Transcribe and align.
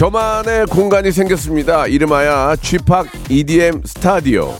저만의 0.00 0.64
공간이 0.64 1.12
생겼습니다 1.12 1.86
이름하여 1.86 2.56
p 2.62 3.34
EDM 3.34 3.82
스타디오 3.84 4.54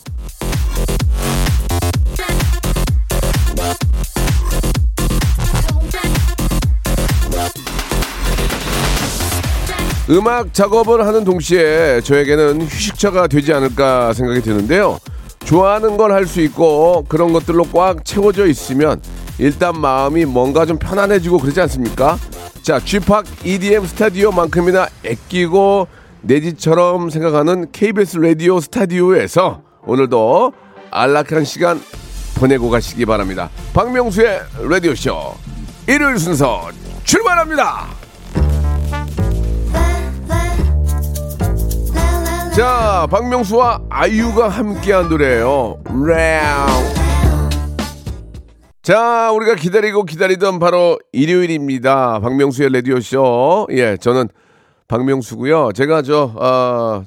음악 10.11 10.53
작업을 10.53 11.07
하는 11.07 11.25
동시에 11.25 12.03
저에게는 12.03 12.61
휴식처가 12.61 13.29
되지 13.29 13.55
않을까 13.55 14.13
생각이 14.13 14.43
드는데요. 14.43 14.99
좋아하는 15.47 15.97
걸 15.97 16.13
할 16.13 16.27
수 16.27 16.43
있고 16.43 17.07
그런 17.09 17.33
것들로 17.33 17.65
꽉 17.73 18.05
채워져 18.05 18.47
있으면 18.47 19.01
일단 19.39 19.81
마음이 19.81 20.27
뭔가 20.27 20.67
좀 20.67 20.79
편안해지고 20.79 21.39
그러지 21.39 21.63
않습니까? 21.63 22.19
자, 22.63 22.79
쥐팍 22.79 23.25
EDM 23.45 23.87
스타디오만큼이나 23.87 24.89
애끼고 25.05 25.89
내 26.21 26.41
집처럼 26.41 27.09
생각하는 27.09 27.73
KBS 27.73 28.19
라디오 28.19 28.61
스타디오에서 28.61 29.63
오늘도 29.87 30.53
안락한 30.91 31.45
시간 31.45 31.81
보내고 32.37 32.69
가시기 32.69 33.07
바랍니다. 33.07 33.51
박명수의 33.73 34.41
라디오쇼 34.69 35.35
일요일 35.89 36.19
순서 36.19 36.69
출발합니다. 37.05 37.87
자, 42.55 43.07
박명수와 43.11 43.81
아이유가 43.89 44.49
함께한 44.49 45.09
노래예요. 45.09 45.79
라우. 45.87 47.10
자, 48.91 49.31
우리가 49.31 49.55
기다리고 49.55 50.03
기다리던 50.03 50.59
바로 50.59 50.99
일요일입니다. 51.13 52.19
박명수의 52.19 52.73
라디오쇼. 52.73 53.69
예, 53.71 53.97
저는 53.97 54.27
박명수고요. 54.89 55.71
제가 55.77 56.03
저, 56.03 56.35
아, 56.37 57.05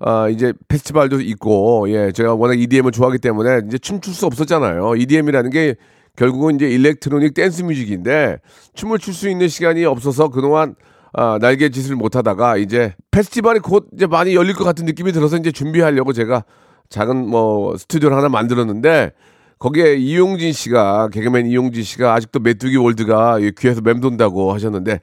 아, 0.00 0.28
이제 0.30 0.54
페스티벌도 0.68 1.20
있고, 1.20 1.84
예, 1.90 2.12
제가 2.12 2.34
워낙 2.34 2.58
EDM을 2.58 2.92
좋아하기 2.92 3.18
때문에 3.18 3.60
이제 3.66 3.76
춤출 3.76 4.14
수 4.14 4.24
없었잖아요. 4.24 4.96
EDM이라는 4.96 5.50
게 5.50 5.74
결국은 6.16 6.54
이제 6.54 6.66
electronic 6.66 7.34
dance 7.34 7.60
music인데 7.60 8.38
춤을 8.72 8.98
출 8.98 9.12
수 9.12 9.28
있는 9.28 9.48
시간이 9.48 9.84
없어서 9.84 10.28
그동안 10.28 10.76
아, 11.12 11.36
날개짓을 11.42 11.94
못 11.94 12.16
하다가 12.16 12.56
이제 12.56 12.94
페스티벌이 13.10 13.60
곧 13.60 13.86
이제 13.92 14.06
많이 14.06 14.34
열릴 14.34 14.54
것 14.54 14.64
같은 14.64 14.86
느낌이 14.86 15.12
들어서 15.12 15.36
이제 15.36 15.52
준비하려고 15.52 16.14
제가 16.14 16.44
작은 16.88 17.28
뭐 17.28 17.76
스튜디오를 17.76 18.16
하나 18.16 18.30
만들었는데 18.30 19.12
거기에 19.58 19.96
이용진 19.96 20.52
씨가 20.52 21.08
개그맨 21.12 21.46
이용진 21.46 21.82
씨가 21.82 22.14
아직도 22.14 22.40
메뚜기 22.40 22.76
월드가 22.76 23.38
이 23.40 23.52
귀에서 23.58 23.80
맴돈다고 23.80 24.52
하셨는데 24.52 25.00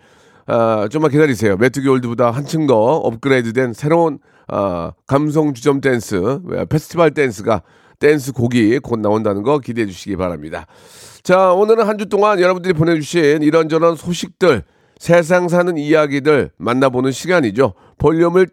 아, 0.47 0.87
좀만 0.89 1.11
기다리세요. 1.11 1.57
메뚜기 1.57 1.87
월드보다 1.87 2.31
한층 2.31 2.67
더 2.67 2.75
업그레이드된 2.75 3.73
새로운 3.73 4.19
아, 4.47 4.91
감성 5.07 5.53
주점 5.53 5.81
댄스 5.81 6.39
페스티벌 6.69 7.11
댄스가 7.11 7.63
댄스 7.99 8.31
곡이 8.33 8.79
곧 8.79 8.99
나온다는 8.99 9.43
거 9.43 9.59
기대해 9.59 9.87
주시기 9.87 10.15
바랍니다. 10.17 10.67
자, 11.23 11.51
오늘은 11.53 11.87
한 11.87 11.97
주 11.97 12.05
동안 12.07 12.39
여러분들이 12.39 12.73
보내주신 12.73 13.41
이런저런 13.41 13.95
소식들 13.95 14.63
세상 14.99 15.49
사는 15.49 15.75
이야기들 15.77 16.51
만나보는 16.57 17.11
시간이죠. 17.11 17.73
볼륨을 17.97 18.47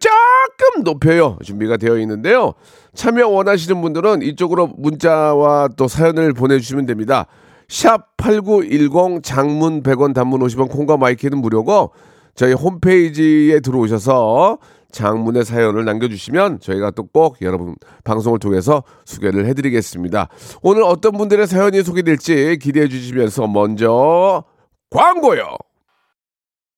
조금 0.57 0.83
높여요. 0.83 1.37
준비가 1.43 1.77
되어 1.77 1.97
있는데요. 1.99 2.53
참여 2.95 3.27
원하시는 3.27 3.81
분들은 3.81 4.21
이쪽으로 4.21 4.67
문자와 4.77 5.69
또 5.77 5.87
사연을 5.87 6.33
보내주시면 6.33 6.85
됩니다. 6.85 7.25
샵 7.67 8.15
8910 8.17 9.23
장문 9.23 9.83
100원 9.83 10.13
단문 10.13 10.41
50원 10.41 10.69
콩과 10.69 10.97
마이크는 10.97 11.39
무료고 11.39 11.91
저희 12.35 12.53
홈페이지에 12.53 13.59
들어오셔서 13.59 14.57
장문의 14.91 15.43
사연을 15.43 15.85
남겨주시면 15.85 16.59
저희가 16.59 16.91
또 16.91 17.03
꼭 17.13 17.37
여러분 17.41 17.75
방송을 18.03 18.37
통해서 18.39 18.83
소개를 19.05 19.45
해드리겠습니다. 19.47 20.29
오늘 20.61 20.83
어떤 20.83 21.13
분들의 21.13 21.47
사연이 21.47 21.81
소개될지 21.83 22.57
기대해 22.61 22.87
주시면서 22.87 23.47
먼저 23.47 24.43
광고요. 24.91 25.55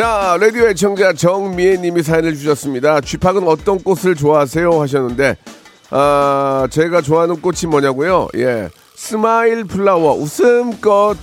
자, 0.00 0.38
라디오 0.40 0.66
애청자 0.66 1.12
정미애 1.12 1.76
님이 1.76 2.02
사연을 2.02 2.34
주셨습니다. 2.34 3.02
쥐팍은 3.02 3.46
어떤 3.46 3.78
꽃을 3.78 4.14
좋아하세요? 4.14 4.80
하셨는데, 4.80 5.36
아, 5.90 6.66
제가 6.70 7.02
좋아하는 7.02 7.42
꽃이 7.42 7.66
뭐냐고요? 7.68 8.28
예, 8.36 8.70
smile 8.96 9.64
flower, 9.64 10.14
웃음꽃 10.14 11.18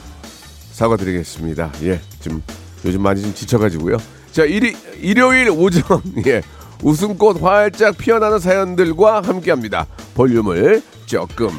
사과드리겠습니다. 0.73 1.71
예, 1.85 1.99
좀 2.21 2.43
요즘 2.85 3.01
많이 3.01 3.19
좀 3.23 3.33
지쳐가지고요. 3.33 3.97
자, 4.31 4.43
일이, 4.43 4.77
일요일 5.01 5.49
오전, 5.49 5.83
예, 6.27 6.43
웃음꽃 6.83 7.41
활짝 7.41 7.97
피어나는 7.97 8.37
사연들과 8.37 9.21
함께 9.21 9.49
합니다. 9.49 9.87
볼륨을 10.13 10.83
조금 11.07 11.49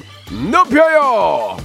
높여요. 0.52 1.56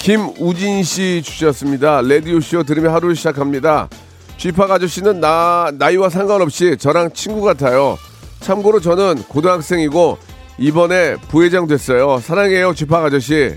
김우진 0.00 0.82
씨 0.82 1.20
주셨습니다. 1.22 2.00
레디오쇼 2.00 2.62
들으며 2.62 2.90
하루를 2.94 3.14
시작합니다. 3.14 3.88
쥐팍 4.38 4.70
아저씨는 4.70 5.20
나, 5.20 5.70
나이와 5.74 6.08
상관없이 6.08 6.78
저랑 6.78 7.12
친구 7.12 7.42
같아요. 7.42 7.98
참고로 8.40 8.80
저는 8.80 9.22
고등학생이고 9.28 10.16
이번에 10.58 11.16
부회장 11.28 11.66
됐어요. 11.66 12.18
사랑해요, 12.18 12.72
쥐팍 12.74 13.04
아저씨. 13.04 13.54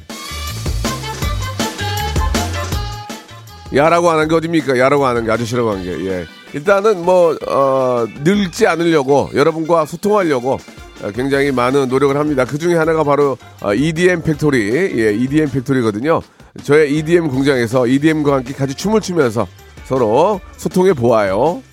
야라고 3.73 4.09
하는 4.09 4.27
게 4.27 4.35
어딥니까? 4.35 4.77
야라고 4.77 5.06
하는 5.06 5.23
게 5.23 5.31
아저씨라고 5.31 5.71
하는 5.71 5.83
게. 5.83 6.06
예. 6.09 6.25
일단은 6.53 7.06
뭐, 7.06 7.38
어, 7.47 8.06
늙지 8.21 8.67
않으려고 8.67 9.29
여러분과 9.33 9.85
소통하려고 9.85 10.59
어, 11.03 11.12
굉장히 11.12 11.51
많은 11.51 11.89
노력을 11.89 12.15
합니다. 12.15 12.45
그 12.45 12.57
중에 12.57 12.75
하나가 12.75 13.03
바로 13.03 13.38
어, 13.62 13.73
EDM 13.73 14.21
factory, 14.23 14.94
예, 14.97 15.13
EDM 15.13 15.50
팩토리거든요. 15.50 16.21
저의 16.61 16.95
EDM 16.97 17.29
공장에서 17.29 17.88
EDM과 17.88 18.35
함께 18.35 18.53
같이 18.53 18.75
춤을 18.75 19.01
추면서 19.01 19.47
서로 19.85 20.39
소통해 20.55 20.94
보아요. 20.94 21.63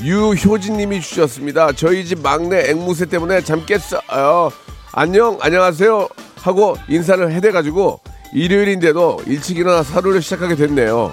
유효진님이 0.00 1.00
주셨습니다. 1.00 1.72
저희 1.72 2.04
집 2.04 2.20
막내 2.20 2.70
앵무새 2.70 3.06
때문에 3.06 3.40
잠 3.42 3.64
깼어요. 3.66 4.52
안녕, 4.92 5.38
안녕하세요 5.40 6.08
하고 6.36 6.76
인사를 6.88 7.32
해대가지고 7.32 8.00
일요일인데도 8.34 9.22
일찍 9.26 9.58
일어나 9.58 9.82
하루를 9.82 10.22
시작하게 10.22 10.54
됐네요. 10.54 11.12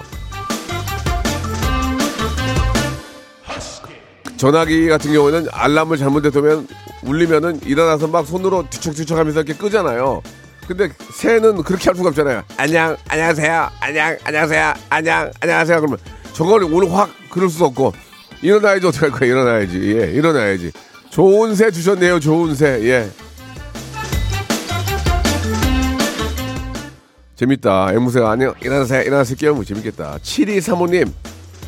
전화기 4.36 4.88
같은 4.88 5.12
경우는 5.12 5.46
알람을 5.50 5.96
잘못해두면 5.96 6.66
울리면은 7.02 7.60
일어나서 7.64 8.06
막 8.06 8.26
손으로 8.26 8.66
뒤척뒤척 8.70 9.18
하면서 9.18 9.40
이렇게 9.40 9.58
끄잖아요. 9.58 10.22
근데 10.66 10.88
새는 11.14 11.62
그렇게 11.62 11.86
할 11.86 11.96
수가 11.96 12.10
없잖아요. 12.10 12.42
안녕, 12.56 12.96
안녕하세요, 13.08 13.70
안녕, 13.80 14.16
안녕하세요, 14.24 14.74
안녕, 14.88 15.30
안녕하세요. 15.40 15.80
그러면 15.80 15.98
저걸 16.32 16.64
오늘 16.64 16.92
확 16.92 17.10
그럴 17.30 17.48
수 17.48 17.64
없고 17.64 17.92
일어나야지 18.40 18.86
어떡할 18.86 19.10
거야 19.10 19.28
일어나야지 19.30 19.78
예 19.96 20.10
일어나야지 20.12 20.72
좋은 21.12 21.54
새 21.54 21.70
주셨네요. 21.70 22.20
좋은 22.20 22.54
새. 22.54 22.80
예. 22.88 23.10
재밌다. 27.36 27.92
앵무새가 27.92 28.30
안녕. 28.30 28.54
일어나세요. 28.62 29.02
일어나세요. 29.02 29.36
깨우면 29.36 29.62
재밌겠다. 29.64 30.16
7235님. 30.22 31.12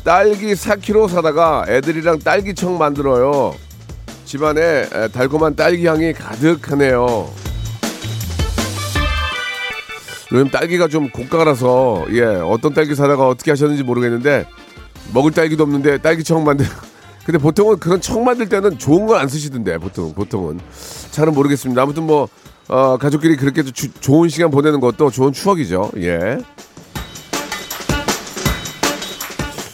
딸기 0.03 0.53
4kg 0.53 1.09
사다가 1.09 1.63
애들이랑 1.67 2.19
딸기청 2.19 2.79
만들어요. 2.79 3.53
집안에 4.25 4.61
에, 4.91 5.07
달콤한 5.09 5.55
딸기 5.55 5.85
향이 5.85 6.13
가득하네요. 6.13 7.29
요즘 10.31 10.49
딸기가 10.49 10.87
좀 10.87 11.09
고가라서 11.11 12.05
예 12.11 12.23
어떤 12.23 12.73
딸기 12.73 12.95
사다가 12.95 13.27
어떻게 13.27 13.51
하셨는지 13.51 13.83
모르겠는데 13.83 14.47
먹을 15.13 15.31
딸기도 15.31 15.63
없는데 15.63 15.99
딸기청 15.99 16.43
만들. 16.43 16.65
근데 17.25 17.37
보통은 17.39 17.77
그런 17.79 18.01
청 18.01 18.23
만들 18.23 18.49
때는 18.49 18.77
좋은 18.77 19.05
걸 19.07 19.19
안 19.19 19.27
쓰시던데 19.27 19.77
보통 19.77 20.13
보통은 20.13 20.59
잘은 21.11 21.33
모르겠습니다. 21.33 21.81
아무튼 21.81 22.03
뭐 22.03 22.27
어, 22.67 22.97
가족끼리 22.97 23.35
그렇게 23.37 23.61
주- 23.63 23.91
좋은 23.93 24.27
시간 24.29 24.49
보내는 24.49 24.79
것도 24.79 25.11
좋은 25.11 25.31
추억이죠. 25.31 25.91
예. 25.97 26.37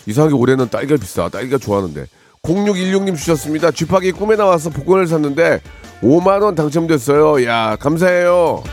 이상하게 0.06 0.36
올해는 0.36 0.70
딸기가 0.70 1.00
비싸. 1.00 1.30
딸기가 1.30 1.58
좋아하는데. 1.58 2.06
0616님 2.44 3.16
주셨습니다. 3.16 3.70
쥐파기 3.70 4.12
꿈에 4.14 4.36
나와서 4.36 4.70
복권을 4.72 5.06
샀는데 5.06 5.62
5만 6.02 6.42
원 6.42 6.56
당첨됐어요. 6.56 7.46
야 7.46 7.76
감사해요. 7.80 8.64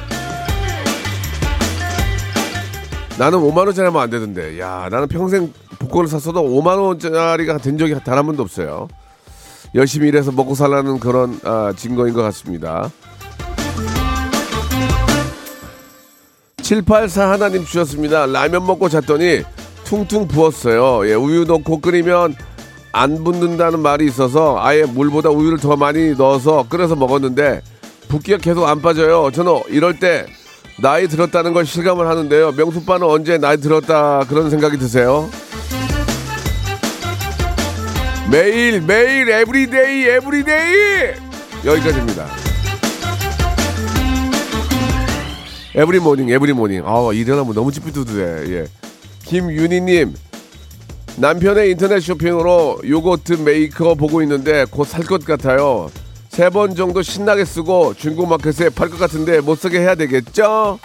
나는 3.19 3.39
5만 3.41 3.59
원짜리 3.67 3.85
하면 3.87 4.01
안 4.01 4.09
되던데. 4.09 4.59
야 4.59 4.89
나는 4.91 5.07
평생 5.09 5.53
복권을 5.81 6.09
샀어도 6.09 6.43
5만 6.43 6.79
원짜리가 6.83 7.59
된 7.59 7.77
적이 7.77 7.97
단 8.05 8.17
한 8.19 8.25
번도 8.27 8.43
없어요. 8.43 8.89
열심히 9.75 10.09
일해서 10.09 10.33
먹고 10.33 10.55
살라는 10.55 10.99
그런 10.99 11.39
아, 11.45 11.75
증거인 11.77 12.15
것 12.15 12.23
같습니다. 12.23 12.91
784 16.63 17.31
하나님 17.33 17.65
주셨습니다. 17.67 18.25
라면 18.25 18.65
먹고 18.67 18.89
잤더니 18.89 19.43
퉁퉁 19.85 20.27
부었어요. 20.27 21.07
예, 21.09 21.15
우유 21.15 21.45
넣고 21.45 21.81
끓이면 21.81 22.35
안 22.99 23.23
붓는다는 23.23 23.79
말이 23.79 24.07
있어서 24.07 24.57
아예 24.59 24.83
물보다 24.83 25.31
우유를 25.31 25.59
더 25.59 25.77
많이 25.77 26.17
넣어서 26.17 26.67
끓여서 26.69 26.97
먹었는데 26.97 27.63
붓기가 28.09 28.39
계속 28.39 28.67
안 28.67 28.83
빠져요. 28.83 29.31
저는 29.33 29.61
이럴 29.69 30.01
때 30.01 30.27
나이 30.83 31.07
들었다는 31.07 31.53
걸 31.53 31.65
실감을 31.65 32.09
하는데요. 32.09 32.53
명수빠는 32.53 33.07
언제 33.07 33.39
나이 33.39 33.57
들었다 33.59 34.25
그런 34.29 34.51
생각이 34.51 34.79
드세요? 34.79 35.31
매일 38.33 38.81
매일 38.81 39.31
everyday 39.31 40.05
everyday 40.09 40.75
여기까지입니다. 41.67 42.27
every 45.77 46.01
morning, 46.01 46.31
every 46.31 46.53
morning. 46.53 46.83
아, 46.85 47.11
일어나면 47.13 47.55
너무 47.55 47.71
찌뿌두두해. 47.71 48.53
예. 48.57 48.65
김윤희님, 49.25 50.15
남편의 51.21 51.73
인터넷 51.73 52.01
쇼핑으로 52.01 52.81
yogurt 52.89 53.35
maker 53.45 53.95
보고 53.95 54.23
있는데 54.23 54.65
곧 54.71 54.87
살 54.89 55.03
것 55.05 55.25
같아요. 55.25 55.91
세 56.29 56.51
번 56.51 56.77
정도 56.77 57.03
신나게 57.03 57.45
쓰고 57.45 57.95
중고 57.95 58.29
마켓에 58.29 58.69
팔 58.71 58.89
것 58.89 58.99
같은데 58.99 59.41
못 59.41 59.57
쓰게 59.57 59.81
해야 59.81 59.95
되겠죠? 59.97 60.79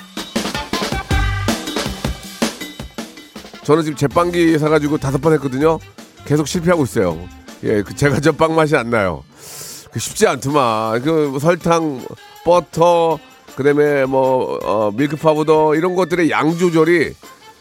저는 3.64 3.84
지금 3.84 3.96
제빵기 3.96 4.58
사가지고 4.58 4.98
다섯 4.98 5.22
번 5.22 5.34
했거든요. 5.34 5.78
계속 6.26 6.48
실패하고 6.48 6.84
있어요. 6.84 7.18
예, 7.64 7.82
그 7.84 7.96
제가 7.96 8.20
저 8.20 8.32
빵 8.32 8.56
맛이 8.56 8.76
안 8.76 8.90
나요. 8.90 9.24
그 9.92 10.00
쉽지 10.00 10.26
않더만. 10.28 11.02
그 11.04 11.38
설탕, 11.40 12.02
버터, 12.44 13.20
그다음에 13.56 14.06
뭐 14.06 14.58
어, 14.64 14.92
milk 14.92 15.16
powder 15.16 15.76
이런 15.76 15.96
것들의 15.96 16.32
양 16.32 16.58
조절이 16.58 17.14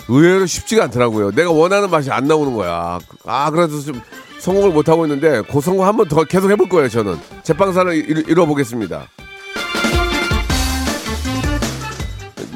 의외로 0.08 0.46
쉽지가 0.46 0.84
않더라고요. 0.84 1.30
내가 1.32 1.50
원하는 1.50 1.90
맛이 1.90 2.10
안 2.10 2.26
나오는 2.26 2.52
거야. 2.54 2.98
아 3.24 3.50
그래서 3.50 3.80
좀 3.80 4.00
성공을 4.40 4.70
못 4.72 4.88
하고 4.88 5.04
있는데 5.06 5.42
그 5.50 5.60
성공 5.60 5.86
한 5.86 5.96
번 5.96 6.08
더 6.08 6.24
계속 6.24 6.50
해볼 6.50 6.68
거예요. 6.68 6.88
저는 6.88 7.16
제빵사를 7.44 7.92
이루- 7.94 8.24
이뤄 8.28 8.46
보겠습니다. 8.46 9.06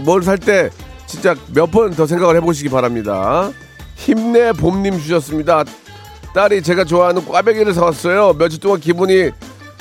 뭘 0.04 0.22
살 0.22 0.38
때 0.38 0.70
진짜 1.06 1.34
몇 1.54 1.70
번 1.70 1.90
더 1.94 2.06
생각을 2.06 2.37
해보시기 2.37 2.69
바랍니다. 2.69 3.50
힘내 3.94 4.52
봄님 4.52 4.99
주셨습니다. 5.00 5.64
딸이 6.34 6.62
제가 6.62 6.84
좋아하는 6.84 7.25
꽈배기를 7.25 7.72
사왔어요. 7.72 8.34
며칠 8.34 8.60
동안 8.60 8.78
기분이 8.81 9.31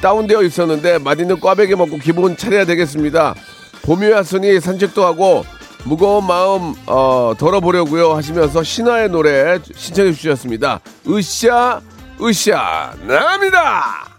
다운되어 0.02 0.44
있었는데 0.44 1.00
맛있는 1.00 1.40
꽈배기 1.40 1.76
먹고 1.76 1.98
기분 1.98 2.38
차려야 2.38 2.66
되겠습니다. 2.66 3.36
봄이 3.82 4.08
왔으니 4.08 4.60
산책도 4.60 5.04
하고 5.06 5.44
무거운 5.86 6.26
마음 6.26 6.74
어, 6.88 7.34
덜어보려고요 7.38 8.14
하시면서 8.14 8.64
신화의 8.64 9.10
노래 9.10 9.60
신청해 9.76 10.14
주셨습니다. 10.14 10.80
으쌰 11.08 11.82
으쌰 12.22 12.94
나갑니다. 13.08 14.16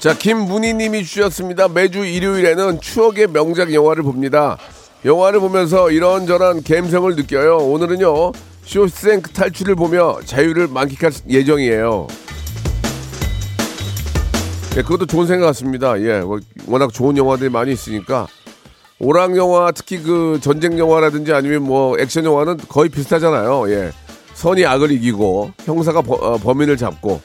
자, 0.00 0.16
김문희님이 0.16 1.04
주셨습니다. 1.04 1.68
매주 1.68 2.04
일요일에는 2.04 2.80
추억의 2.80 3.28
명작 3.28 3.72
영화를 3.74 4.04
봅니다. 4.04 4.56
영화를 5.04 5.40
보면서 5.40 5.90
이런저런 5.90 6.62
감성을 6.62 7.14
느껴요. 7.16 7.56
오늘은요, 7.56 8.32
쇼생크 8.64 9.32
탈출을 9.32 9.74
보며 9.74 10.18
자유를 10.24 10.68
만끽할 10.68 11.12
예정이에요. 11.28 12.06
예, 14.78 14.82
그것도 14.82 15.06
좋은 15.06 15.26
생각 15.26 15.46
같습니다. 15.46 16.00
예, 16.00 16.20
뭐, 16.20 16.38
워낙 16.68 16.92
좋은 16.92 17.16
영화들이 17.16 17.50
많이 17.50 17.72
있으니까. 17.72 18.28
오락 19.00 19.36
영화, 19.36 19.72
특히 19.72 19.98
그 20.00 20.38
전쟁 20.40 20.78
영화라든지 20.78 21.32
아니면 21.32 21.62
뭐 21.64 21.98
액션 21.98 22.24
영화는 22.24 22.58
거의 22.68 22.88
비슷하잖아요. 22.88 23.70
예. 23.72 23.90
선이 24.34 24.64
악을 24.64 24.92
이기고 24.92 25.50
형사가 25.64 26.02
버- 26.02 26.14
어, 26.14 26.36
범인을 26.38 26.76
잡고 26.76 27.20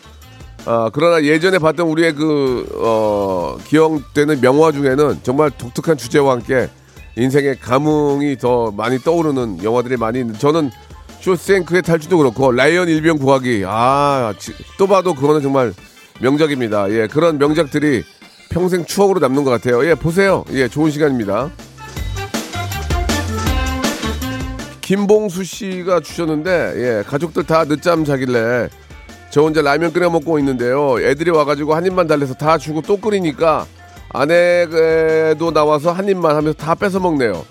아, 0.66 0.90
그러나 0.94 1.24
예전에 1.24 1.60
봤던 1.60 1.88
우리의 1.88 2.14
그, 2.16 2.66
어, 2.83 3.56
기억되는 3.68 4.42
명화 4.42 4.72
중에는 4.72 5.19
정말 5.22 5.52
독특한 5.52 5.95
주제와 5.98 6.31
함께 6.33 6.69
인생의 7.16 7.60
감흥이 7.60 8.38
더 8.40 8.72
많이 8.72 8.98
떠오르는 8.98 9.64
영화들이 9.64 9.98
많이 9.98 10.19
있는데 10.22 10.40
저는 10.40 10.72
쇼생크의 11.22 11.83
탈주도 11.83 12.18
그렇고 12.18 12.52
라이언 12.52 12.88
일병 12.90 13.18
구하기 13.19 13.64
아, 13.68 14.33
지- 14.40 14.54
또 14.80 14.88
봐도 14.88 15.14
그거는 15.14 15.42
정말 15.44 15.74
명작입니다. 16.20 16.90
예, 16.92 17.08
그런 17.08 17.38
명작들이 17.38 18.04
평생 18.50 18.86
추억으로 18.86 19.20
남는 19.20 19.44
것 19.44 19.50
같아요. 19.50 19.86
예, 19.86 19.96
보세요. 19.96 20.46
예, 20.52 20.68
좋은 20.68 20.92
시간입니다. 20.92 21.50
김봉수 24.82 25.44
씨가 25.44 26.02
주셨는데, 26.02 26.74
예, 26.76 27.04
가족들 27.08 27.44
다 27.46 27.66
늦잠 27.66 28.06
자길래 28.06 28.70
저 29.30 29.42
혼자 29.42 29.62
라면 29.62 29.92
끓여 29.94 30.10
먹고 30.10 30.38
있는데요. 30.40 31.00
애들이 31.02 31.32
와가지고 31.32 31.74
한 31.74 31.86
입만 31.86 32.06
달래서 32.06 32.36
다 32.36 32.58
주고 32.58 32.82
또 32.82 32.98
끓이니까 32.98 33.66
아내도 34.10 35.52
나와서 35.52 35.92
한 35.92 36.08
입만 36.08 36.36
하면서 36.36 36.56
다 36.56 36.76
뺏어 36.76 37.00
먹네요. 37.00 37.44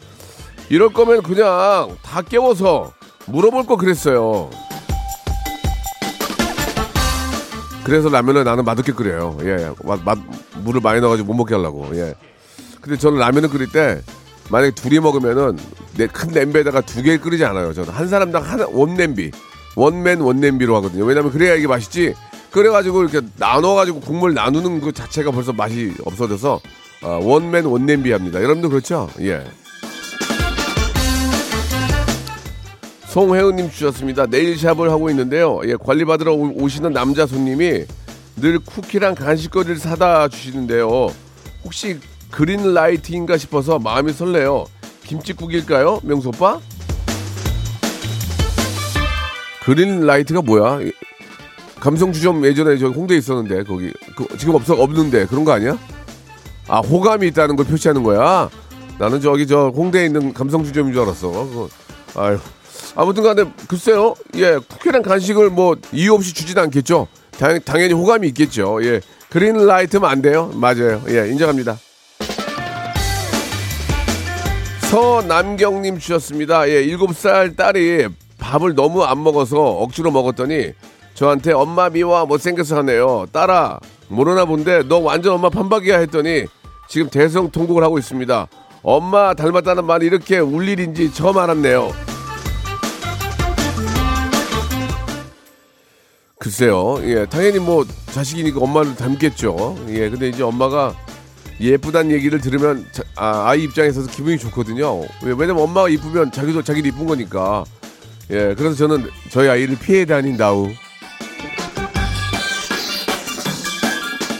이럴 0.68 0.92
거면 0.92 1.22
그냥 1.22 1.96
다 2.02 2.22
깨워서 2.22 2.92
물어볼 3.26 3.66
거 3.66 3.76
그랬어요. 3.76 4.48
그래서 7.84 8.08
라면을 8.08 8.44
나는 8.44 8.64
맛없게 8.64 8.92
끓여요. 8.92 9.38
예, 9.42 9.70
맛, 9.84 10.00
맛, 10.04 10.18
물을 10.62 10.80
많이 10.80 11.00
넣어가지고 11.00 11.26
못 11.26 11.34
먹게 11.34 11.54
하려고. 11.54 11.88
예. 11.94 12.14
근데 12.80 12.96
저는 12.98 13.18
라면을 13.18 13.48
끓일 13.48 13.70
때 13.72 14.00
만약에 14.50 14.72
둘이 14.74 14.98
먹으면은 15.00 15.58
내큰 15.96 16.30
냄비에다가 16.30 16.80
두 16.82 17.02
개 17.02 17.16
끓이지 17.18 17.44
않아요. 17.44 17.72
저는 17.72 17.90
한 17.92 18.08
사람당 18.08 18.42
한 18.42 18.60
원냄비, 18.72 19.30
원맨 19.76 20.20
원 20.20 20.40
냄비로 20.40 20.76
하거든요. 20.76 21.04
왜냐면 21.04 21.30
그래야 21.32 21.54
이게 21.54 21.66
맛있지. 21.66 22.14
그래가지고 22.50 23.02
이렇게 23.02 23.26
나눠가지고 23.36 24.00
국물 24.00 24.34
나누는 24.34 24.80
그 24.80 24.92
자체가 24.92 25.30
벌써 25.30 25.52
맛이 25.52 25.94
없어져서 26.04 26.60
어, 27.02 27.20
원맨 27.22 27.64
원냄비 27.64 28.12
합니다. 28.12 28.40
여러분도 28.42 28.68
그렇죠? 28.68 29.08
예. 29.20 29.44
송혜은님 33.12 33.70
주셨습니다. 33.70 34.24
네일샵을 34.24 34.90
하고 34.90 35.10
있는데요. 35.10 35.60
예, 35.66 35.74
관리받으러 35.76 36.32
오- 36.32 36.54
오시는 36.62 36.94
남자 36.94 37.26
손님이 37.26 37.84
늘 38.36 38.58
쿠키랑 38.58 39.14
간식거리를 39.16 39.76
사다 39.76 40.28
주시는데요. 40.28 41.12
혹시 41.62 41.98
그린 42.30 42.72
라이트인가 42.72 43.36
싶어서 43.36 43.78
마음이 43.78 44.14
설레요. 44.14 44.64
김치국일까요? 45.04 46.00
명수 46.04 46.28
오빠? 46.28 46.58
green 49.62 50.06
light가 50.06 50.40
뭐야? 50.40 50.78
감성주점 51.80 52.46
예전에 52.46 52.78
저 52.78 52.88
홍대에 52.88 53.18
있었는데 53.18 53.64
거기 53.64 53.92
그, 54.16 54.26
지금 54.38 54.54
없어 54.54 54.72
없는데 54.72 55.26
그런 55.26 55.44
거 55.44 55.52
아니야? 55.52 55.76
아 56.66 56.78
호감이 56.78 57.26
있다는 57.26 57.56
걸 57.56 57.66
표시하는 57.66 58.04
거야. 58.04 58.48
나는 58.98 59.20
저기 59.20 59.46
저 59.46 59.68
홍대에 59.68 60.06
있는 60.06 60.32
감성주점인 60.32 60.94
줄 60.94 61.02
알았어. 61.02 61.30
그거, 61.30 61.68
아유. 62.16 62.38
아무튼 62.94 63.22
간에 63.22 63.44
글쎄요. 63.68 64.14
예, 64.36 64.56
쿠키랑 64.56 65.02
간식을 65.02 65.50
뭐 65.50 65.76
이유 65.92 66.14
없이 66.14 66.34
주진 66.34 66.58
않겠죠. 66.58 67.08
당, 67.32 67.58
당연히 67.60 67.94
호감이 67.94 68.28
있겠죠. 68.28 68.84
예. 68.84 69.00
green 69.30 69.56
light면 69.56 70.08
안 70.10 70.20
돼요. 70.20 70.50
맞아요. 70.54 71.02
예, 71.08 71.28
인정합니다. 71.30 71.78
서남경님 74.90 75.98
주셨습니다. 75.98 76.68
예, 76.68 76.86
7살 76.86 77.56
딸이 77.56 78.08
밥을 78.38 78.74
너무 78.74 79.04
안 79.04 79.22
먹어서 79.22 79.56
억지로 79.58 80.10
먹었더니 80.10 80.72
저한테 81.14 81.52
엄마 81.52 81.88
미워 81.88 82.26
못생겨서 82.26 82.76
하네요. 82.78 83.26
딸아, 83.32 83.80
모르나 84.08 84.44
본데 84.44 84.82
너 84.88 84.98
완전 84.98 85.34
엄마 85.34 85.48
판박이야 85.48 85.98
했더니 86.00 86.44
지금 86.88 87.08
대성통곡을 87.08 87.82
하고 87.82 87.98
있습니다. 87.98 88.48
엄마 88.82 89.32
닮았다는 89.32 89.86
말이 89.86 90.04
이렇게 90.06 90.38
울 90.40 90.68
일인지 90.68 91.12
처음 91.14 91.38
알았네요. 91.38 92.11
글쎄요. 96.42 96.98
예, 97.04 97.24
당연히 97.26 97.60
뭐 97.60 97.86
자식이니까 98.06 98.58
엄마를 98.58 98.96
닮겠죠. 98.96 99.78
예, 99.90 100.10
근데 100.10 100.28
이제 100.28 100.42
엄마가 100.42 100.92
예쁘단 101.60 102.10
얘기를 102.10 102.40
들으면 102.40 102.84
자- 102.90 103.04
아, 103.14 103.44
아이 103.50 103.62
입장에서도 103.62 104.08
기분이 104.08 104.38
좋거든요. 104.38 105.02
왜- 105.22 105.34
왜냐면 105.36 105.58
엄마가 105.62 105.88
이쁘면 105.88 106.32
자기도 106.32 106.62
자기도 106.62 106.88
이쁜 106.88 107.06
거니까. 107.06 107.62
예, 108.30 108.54
그래서 108.58 108.74
저는 108.74 109.08
저희 109.30 109.48
아이를 109.48 109.76
피해 109.78 110.04
다닌다우. 110.04 110.68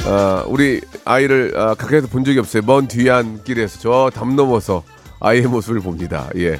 아, 0.05 0.43
우리 0.49 0.81
아이를 1.05 1.53
아, 1.57 1.75
가까이서 1.75 2.09
본 2.09 2.25
적이 2.25 2.41
없어요. 2.41 2.63
먼 2.67 2.89
뒤안 2.89 3.45
길에서 3.45 3.79
저 3.79 4.11
담 4.13 4.35
넘어서 4.35 4.83
아이의 5.21 5.47
모습을 5.47 5.81
봅니다. 5.81 6.29
예. 6.37 6.59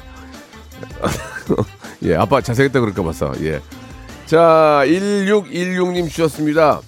예, 2.03 2.15
아빠 2.15 2.39
잘생겼다 2.39 2.79
그럴까 2.79 3.03
봐서. 3.03 3.33
예. 3.41 3.59
자, 4.33 4.81
1616님 4.87 6.09
주셨습니다. 6.09 6.81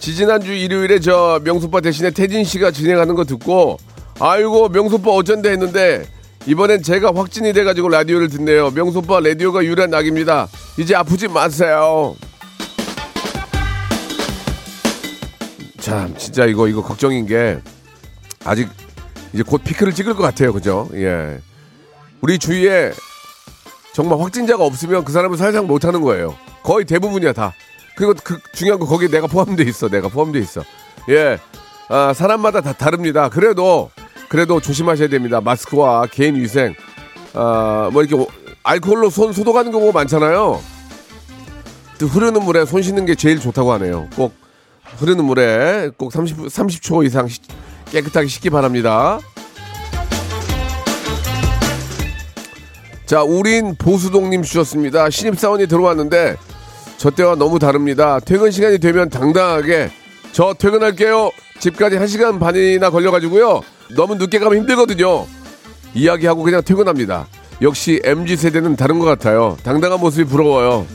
지지난주 0.00 0.52
일요일에 0.52 0.98
저 0.98 1.40
명소빠 1.44 1.80
대신에 1.82 2.10
태진 2.10 2.42
씨가 2.42 2.72
진행하는 2.72 3.14
거 3.14 3.22
듣고 3.22 3.76
아이고 4.18 4.68
명소빠 4.70 5.08
어쩐데 5.08 5.52
했는데 5.52 6.04
이번엔 6.48 6.82
제가 6.82 7.12
확진이 7.14 7.52
돼가지고 7.52 7.90
라디오를 7.90 8.28
듣네요. 8.28 8.72
명소빠 8.72 9.20
라디오가 9.20 9.62
유일한 9.62 9.90
낙입니다. 9.90 10.48
이제 10.80 10.96
아프지 10.96 11.28
마세요. 11.28 12.16
참 15.78 16.12
진짜 16.18 16.44
이거 16.44 16.66
이거 16.66 16.82
걱정인 16.82 17.24
게 17.24 17.60
아직 18.44 18.68
이제 19.32 19.44
곧 19.44 19.62
피크를 19.62 19.94
찍을 19.94 20.14
것 20.14 20.24
같아요. 20.24 20.52
그죠? 20.52 20.88
예. 20.94 21.38
우리 22.20 22.36
주위에 22.36 22.90
정말 23.92 24.20
확진자가 24.20 24.64
없으면 24.64 25.04
그 25.04 25.12
사람은 25.12 25.36
살상 25.36 25.66
못하는 25.66 26.00
거예요. 26.00 26.36
거의 26.62 26.84
대부분이야 26.84 27.32
다. 27.32 27.52
그리고 27.96 28.14
그 28.22 28.38
중요한 28.52 28.78
거 28.80 28.86
거기에 28.86 29.08
내가 29.08 29.26
포함돼 29.26 29.64
있어. 29.64 29.88
내가 29.88 30.08
포함돼 30.08 30.38
있어. 30.38 30.62
예, 31.08 31.38
아, 31.88 32.12
사람마다 32.14 32.60
다 32.60 32.72
다릅니다. 32.72 33.28
그래도 33.28 33.90
그래도 34.28 34.60
조심하셔야 34.60 35.08
됩니다. 35.08 35.40
마스크와 35.40 36.06
개인 36.06 36.36
위생, 36.36 36.74
아, 37.34 37.90
뭐 37.92 38.02
이렇게 38.02 38.14
오- 38.22 38.28
알코올로 38.62 39.10
손 39.10 39.32
소독하는 39.32 39.72
경우가 39.72 39.92
많잖아요. 39.92 40.60
또 41.98 42.06
흐르는 42.06 42.42
물에 42.44 42.64
손 42.64 42.80
씻는 42.82 43.06
게 43.06 43.14
제일 43.14 43.40
좋다고 43.40 43.72
하네요. 43.74 44.08
꼭 44.16 44.34
흐르는 44.98 45.24
물에 45.24 45.90
꼭 45.96 46.12
30, 46.12 46.38
30초 46.46 47.04
이상 47.04 47.26
씻- 47.28 47.42
깨끗하게 47.90 48.28
씻기 48.28 48.50
바랍니다. 48.50 49.18
자, 53.10 53.24
우린 53.24 53.74
보수동님 53.74 54.44
주셨습니다. 54.44 55.10
신입사원이 55.10 55.66
들어왔는데 55.66 56.36
저 56.96 57.10
때와 57.10 57.34
너무 57.34 57.58
다릅니다. 57.58 58.20
퇴근 58.20 58.52
시간이 58.52 58.78
되면 58.78 59.10
당당하게 59.10 59.90
저 60.30 60.54
퇴근할게요. 60.56 61.32
집까지 61.58 61.96
1시간 61.96 62.38
반이나 62.38 62.88
걸려가지고요. 62.90 63.62
너무 63.96 64.14
늦게 64.14 64.38
가면 64.38 64.58
힘들거든요. 64.58 65.26
이야기하고 65.92 66.44
그냥 66.44 66.62
퇴근합니다. 66.62 67.26
역시 67.62 68.00
MZ세대는 68.04 68.76
다른 68.76 69.00
것 69.00 69.06
같아요. 69.06 69.56
당당한 69.64 69.98
모습이 69.98 70.30
부러워요. 70.30 70.86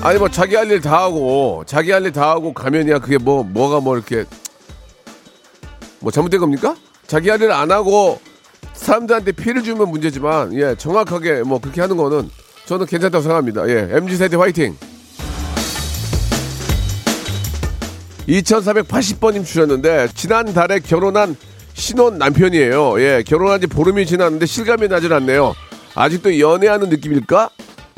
아니 0.00 0.16
뭐 0.20 0.28
자기 0.28 0.54
할 0.54 0.70
일 0.70 0.80
다 0.80 1.02
하고 1.02 1.64
자기 1.66 1.90
할 1.90 2.04
일 2.04 2.12
다 2.12 2.30
하고 2.30 2.54
가면이야 2.54 3.00
그게 3.00 3.18
뭐 3.18 3.42
뭐가 3.42 3.80
뭐 3.80 3.96
이렇게 3.96 4.26
뭐 5.98 6.12
잘못된 6.12 6.38
겁니까? 6.38 6.76
자기 7.08 7.30
할 7.30 7.42
일 7.42 7.50
안 7.50 7.72
하고 7.72 8.20
사람들한테 8.78 9.32
피해를 9.32 9.62
주면 9.62 9.90
문제지만 9.90 10.54
예 10.54 10.74
정확하게 10.76 11.42
뭐 11.42 11.60
그렇게 11.60 11.80
하는 11.80 11.96
거는 11.96 12.30
저는 12.66 12.86
괜찮다고 12.86 13.22
생각합니다. 13.22 13.68
예 13.68 13.88
mz 13.90 14.16
세대 14.16 14.36
화이팅. 14.36 14.76
2480번님 18.28 19.44
주셨는데 19.44 20.08
지난달에 20.14 20.80
결혼한 20.80 21.36
신혼 21.74 22.18
남편이에요. 22.18 23.00
예 23.00 23.22
결혼한 23.26 23.60
지 23.60 23.66
보름이 23.66 24.06
지났는데 24.06 24.46
실감이 24.46 24.88
나질 24.88 25.12
않네요. 25.12 25.54
아직도 25.94 26.38
연애하는 26.38 26.88
느낌일까? 26.88 27.50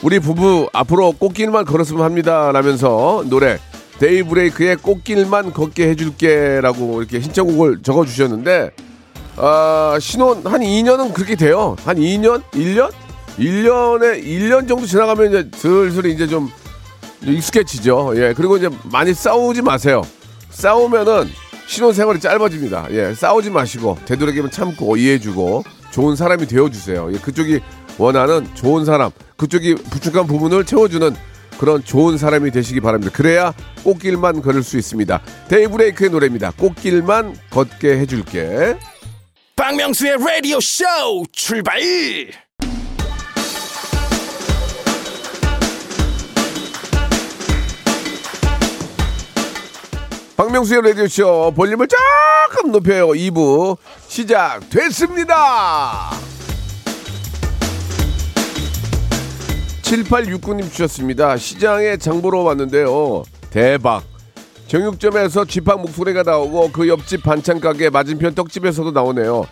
우리 0.03 0.19
부부 0.19 0.71
앞으로 0.73 1.13
꽃길만 1.13 1.67
걸었으면 1.67 2.03
합니다. 2.03 2.53
라면서 2.53 3.23
노래 3.27 3.59
데이브레이크의 3.99 4.77
꽃길만 4.77 5.53
걷게 5.53 5.89
해줄게 5.89 6.61
라고 6.63 7.03
이렇게 7.03 7.21
신청곡을 7.21 7.83
적어주셨는데 7.83 8.71
아, 9.42 9.97
신혼 9.99 10.44
한 10.44 10.61
2년은 10.61 11.14
그렇게 11.14 11.35
돼요. 11.35 11.75
한 11.85 11.97
2년? 11.97 12.42
1년? 12.52 12.90
1년에 13.38 14.23
1년 14.23 14.68
정도 14.68 14.85
지나가면 14.85 15.28
이제 15.28 15.50
슬슬 15.56 16.04
이제 16.06 16.26
좀 16.26 16.50
익숙해지죠. 17.23 18.12
예. 18.16 18.35
그리고 18.37 18.59
이제 18.59 18.68
많이 18.92 19.14
싸우지 19.14 19.62
마세요. 19.62 20.02
싸우면은 20.50 21.30
신혼 21.66 21.94
생활이 21.94 22.20
짧아집니다. 22.20 22.88
예. 22.90 23.14
싸우지 23.14 23.49
마시고 23.49 23.97
되도록이면 24.04 24.50
참고 24.50 24.99
이해해 24.99 25.18
주고 25.18 25.64
좋은 25.90 26.16
사람이 26.16 26.47
되어 26.47 26.68
주세요. 26.68 27.09
예. 27.11 27.16
그쪽이 27.18 27.61
원하는 27.97 28.47
좋은 28.54 28.85
사람, 28.85 29.11
그쪽이 29.38 29.76
부족한 29.76 30.26
부분을 30.26 30.66
채워주는 30.66 31.16
그런 31.59 31.82
좋은 31.82 32.18
사람이 32.18 32.50
되시기 32.50 32.80
바랍니다. 32.80 33.11
그래야 33.14 33.54
꽃길만 33.85 34.42
걸을 34.42 34.62
수 34.62 34.76
있습니다. 34.76 35.20
데이브레이크의 35.49 36.11
노래입니다. 36.11 36.52
꽃길만 36.59 37.37
걷게 37.50 37.99
해줄게. 37.99 38.76
박명수의 39.61 40.17
라디오 40.17 40.59
쇼 40.59 40.87
출발 41.33 41.79
박명수의 50.35 50.81
라디오쇼 50.81 51.52
볼륨을 51.55 51.87
조금 51.87 52.73
높여요. 52.73 53.09
2부 53.09 53.76
시작됐습니다. 54.09 55.35
7869님 59.83 60.71
주셨습니다. 60.71 61.37
시장에 61.37 61.99
장 61.99 62.23
보러 62.23 62.40
왔는데요. 62.40 63.25
대박. 63.50 64.10
정육점에서 64.71 65.47
쥐팍 65.47 65.81
목소리가 65.81 66.23
나오고 66.23 66.71
그 66.71 66.87
옆집 66.87 67.25
반찬 67.25 67.59
가게 67.59 67.91
맞은편 67.91 68.37
떡집에서도 68.37 68.93
나오네요. 68.93 69.45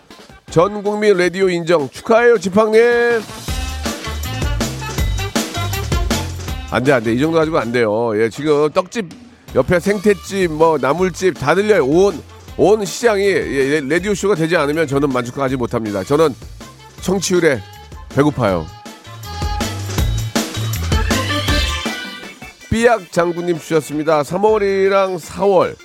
전 0.49 0.81
국민 0.81 1.17
라디오 1.17 1.49
인정 1.49 1.89
축하해요 1.89 2.37
쥐팍님. 2.37 2.81
안돼 6.71 6.91
안돼 6.93 7.13
이 7.15 7.19
정도 7.19 7.37
가지고 7.37 7.59
안 7.59 7.73
돼요. 7.73 8.11
예 8.15 8.29
지금 8.29 8.69
떡집 8.69 9.09
옆에 9.55 9.81
생태집 9.81 10.53
뭐 10.53 10.77
나물집 10.77 11.37
다 11.37 11.53
들려요. 11.53 11.85
온 11.85 12.39
온 12.61 12.83
시장이 12.83 13.23
예, 13.23 13.81
라디오 13.87 14.13
쇼가 14.13 14.35
되지 14.35 14.57
않으면 14.57 14.85
저는 14.85 15.09
만족하지 15.09 15.55
못합니다. 15.55 16.03
저는 16.03 16.35
청취율에 17.01 17.61
배고파요. 18.09 18.65
삐약 22.69 23.11
장군님 23.11 23.57
주셨습니다. 23.59 24.21
3월이랑 24.21 25.19
4월 25.19 25.75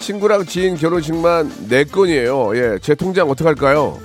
친구랑 0.00 0.44
지인 0.46 0.76
결혼식만 0.76 1.68
4건이에요. 1.68 2.56
예, 2.56 2.78
제 2.80 2.94
통장 2.94 3.30
어떡할까요? 3.30 4.00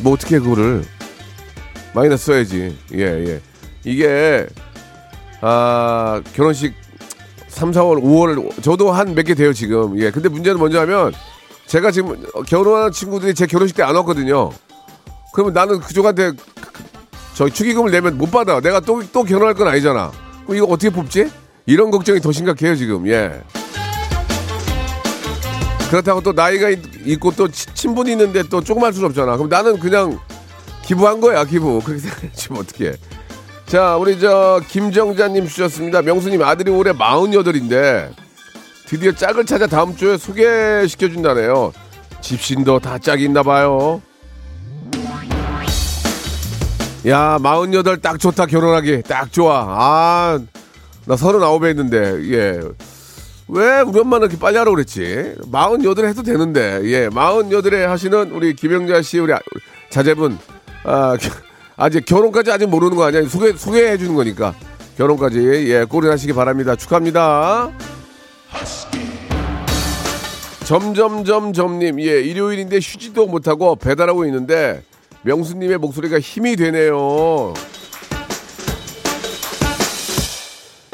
뭐 0.00 0.12
어떻게 0.12 0.38
그거를 0.38 0.84
마이너스 1.94 2.26
써야지. 2.26 2.76
예, 2.94 2.98
예. 3.00 3.40
이게 3.84 4.46
아, 5.40 6.20
결혼식 6.34 6.74
3, 7.48 7.70
4월, 7.70 8.02
5월 8.02 8.62
저도 8.62 8.90
한 8.90 9.14
몇 9.14 9.24
개 9.26 9.34
돼요, 9.34 9.52
지금. 9.52 9.98
예. 10.00 10.10
근데 10.10 10.28
문제는 10.28 10.58
뭔지 10.58 10.76
하면 10.76 11.12
제가 11.66 11.92
지금 11.92 12.20
결혼한 12.46 12.90
친구들이 12.90 13.34
제 13.34 13.46
결혼식 13.46 13.76
때 13.76 13.82
안 13.84 13.94
왔거든요. 13.96 14.50
그러면 15.32 15.54
나는 15.54 15.78
그쪽한테 15.80 16.32
저 17.34 17.48
축의금을 17.48 17.90
내면 17.90 18.16
못 18.16 18.30
받아. 18.30 18.60
내가 18.60 18.80
또, 18.80 19.02
또 19.12 19.24
결혼할 19.24 19.54
건 19.54 19.68
아니잖아. 19.68 20.12
그럼 20.46 20.56
이거 20.56 20.66
어떻게 20.66 20.90
뽑지? 20.90 21.30
이런 21.66 21.90
걱정이 21.90 22.20
더 22.20 22.30
심각해요, 22.30 22.76
지금. 22.76 23.06
예. 23.08 23.40
그렇다고 25.90 26.20
또 26.20 26.32
나이가 26.32 26.70
있- 26.70 26.78
있고 27.06 27.30
또 27.32 27.48
치- 27.48 27.66
친분이 27.74 28.12
있는데 28.12 28.42
또 28.44 28.60
조금 28.62 28.84
할 28.84 28.92
수는 28.92 29.08
없잖아. 29.08 29.36
그럼 29.36 29.48
나는 29.48 29.78
그냥 29.78 30.18
기부한 30.84 31.20
거야, 31.20 31.44
기부. 31.44 31.80
그렇게 31.82 32.00
생각하지 32.02 32.52
뭐 32.52 32.60
어떻게. 32.60 32.94
자, 33.66 33.96
우리 33.96 34.18
저 34.20 34.60
김정자님 34.68 35.46
주셨습니다. 35.48 36.02
명수님 36.02 36.42
아들이 36.42 36.70
올해 36.70 36.92
48인데 36.92 38.10
드디어 38.86 39.12
짝을 39.12 39.46
찾아 39.46 39.66
다음 39.66 39.96
주에 39.96 40.16
소개시켜 40.18 41.08
준다네요. 41.08 41.72
집신도 42.20 42.80
다 42.80 42.98
짝이 42.98 43.24
있나 43.24 43.42
봐요. 43.42 44.02
야, 47.06 47.38
48 47.38 47.98
딱 48.00 48.18
좋다 48.18 48.46
결혼하기. 48.46 49.02
딱 49.02 49.30
좋아. 49.32 49.64
아, 49.68 50.38
나 51.06 51.14
39에 51.16 51.66
했는데. 51.68 51.98
예. 52.32 52.60
왜 53.46 53.80
우리 53.82 54.00
엄마는 54.00 54.26
이렇게 54.28 54.38
빨리 54.40 54.56
하라고 54.56 54.74
그랬지? 54.74 55.34
48에 55.52 56.06
해도 56.08 56.22
되는데. 56.22 56.80
예. 56.84 57.08
48에 57.10 57.84
하시는 57.86 58.30
우리 58.32 58.54
김영자 58.54 59.02
씨 59.02 59.18
우리 59.18 59.34
아- 59.34 59.40
자제분 59.90 60.38
아, 60.84 61.16
겨- 61.20 61.30
아직 61.76 62.04
결혼까지 62.06 62.50
아직 62.52 62.66
모르는 62.66 62.96
거 62.96 63.04
아니야? 63.04 63.22
소개 63.28 63.52
소개해 63.52 63.98
주는 63.98 64.14
거니까. 64.14 64.54
결혼까지 64.96 65.38
예, 65.70 65.84
꼬리나시기 65.84 66.32
바랍니다. 66.32 66.74
축하합니다. 66.76 67.70
점점점점님, 70.64 72.00
예, 72.00 72.20
일요일인데 72.22 72.80
쉬지도 72.80 73.26
못하고 73.26 73.76
배달하고 73.76 74.24
있는데 74.26 74.82
명수님의 75.24 75.78
목소리가 75.78 76.20
힘이 76.20 76.56
되네요. 76.56 77.54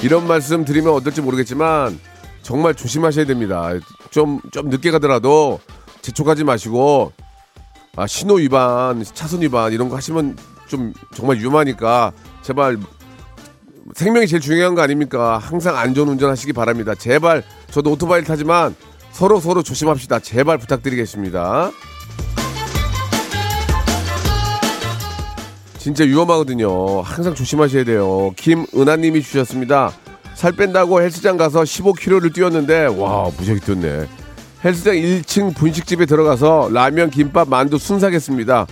이런 0.02 0.26
말씀 0.26 0.64
드리면 0.64 0.92
어떨지 0.94 1.20
모르겠지만 1.20 1.98
정말 2.42 2.74
조심하셔야 2.74 3.26
됩니다. 3.26 3.70
좀, 4.10 4.40
좀 4.50 4.70
늦게 4.70 4.90
가더라도 4.90 5.60
재촉하지 6.00 6.44
마시고 6.44 7.12
아, 7.96 8.06
신호 8.06 8.34
위반, 8.34 9.04
차선 9.04 9.42
위반 9.42 9.72
이런 9.72 9.88
거 9.88 9.96
하시면 9.96 10.36
좀 10.68 10.94
정말 11.14 11.36
위험하니까 11.38 12.12
제발 12.42 12.78
생명이 13.94 14.28
제일 14.28 14.40
중요한 14.40 14.74
거 14.76 14.82
아닙니까? 14.82 15.38
항상 15.38 15.76
안전 15.76 16.08
운전하시기 16.08 16.52
바랍니다. 16.52 16.94
제발 16.94 17.42
저도 17.70 17.90
오토바이를 17.92 18.26
타지만 18.26 18.74
서로 19.10 19.40
서로 19.40 19.62
조심합시다. 19.62 20.20
제발 20.20 20.58
부탁드리겠습니다. 20.58 21.72
진짜 25.80 26.04
위험하거든요. 26.04 27.00
항상 27.00 27.34
조심하셔야 27.34 27.84
돼요. 27.84 28.34
김은하님이 28.36 29.22
주셨습니다. 29.22 29.92
살 30.34 30.52
뺀다고 30.52 31.00
헬스장 31.00 31.38
가서 31.38 31.62
15kg를 31.62 32.34
뛰었는데 32.34 32.84
와 32.98 33.30
무지하게 33.36 33.60
뛰었네. 33.64 34.06
헬스장 34.62 34.94
1층 34.94 35.56
분식집에 35.56 36.04
들어가서 36.04 36.68
라면, 36.70 37.08
김밥, 37.08 37.48
만두 37.48 37.78
순사겠습니다. 37.78 38.66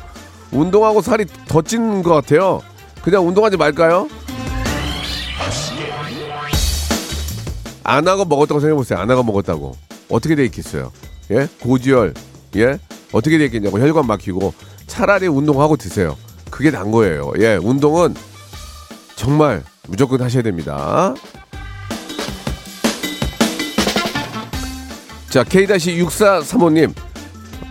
운동하고 0.53 1.01
살이 1.01 1.25
더 1.49 1.63
찌는 1.63 2.03
것 2.03 2.13
같아요. 2.13 2.61
그냥 3.03 3.27
운동하지 3.27 3.57
말까요? 3.57 4.07
안 7.85 8.07
하고 8.07 8.27
먹었다고 8.27 8.61
생각해보세요. 8.61 8.99
안 8.99 9.11
하고 9.11 9.23
먹었다고. 9.23 9.75
어떻게 10.11 10.35
돼 10.35 10.45
있겠어요? 10.45 10.93
예? 11.31 11.49
고지혈, 11.63 12.13
예? 12.57 12.79
어떻게 13.13 13.39
돼 13.39 13.47
있겠냐고. 13.47 13.81
혈관 13.81 14.07
막히고. 14.07 14.53
차라리 14.87 15.27
운동하고 15.27 15.79
드세요. 15.79 16.19
그게 16.51 16.71
난 16.71 16.91
거예요. 16.91 17.33
예, 17.39 17.57
운동은 17.57 18.15
정말 19.17 19.63
무조건 19.89 20.21
하셔야 20.23 20.43
됩니다. 20.43 21.15
자, 25.31 25.45
K-6435님. 25.45 26.95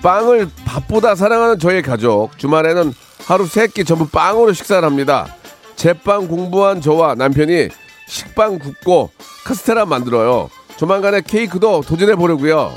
빵을 0.04 0.49
밥보다 0.65 1.15
사랑하는 1.15 1.58
저의 1.60 1.82
가족. 1.82 2.38
주말에는 2.38 2.93
하루 3.25 3.47
세 3.47 3.67
끼 3.67 3.84
전부 3.84 4.08
빵으로 4.08 4.54
식사를 4.54 4.86
합니다. 4.86 5.28
제빵 5.75 6.28
공부한 6.28 6.82
저와 6.82 7.15
남편이 7.15 7.69
식빵 8.08 8.60
굽고 8.60 9.12
카스테라 9.43 9.86
만들어요. 9.86 10.49
조만간에 10.78 11.21
케이크도 11.21 11.82
도전해 11.82 12.15
보려고요. 12.15 12.73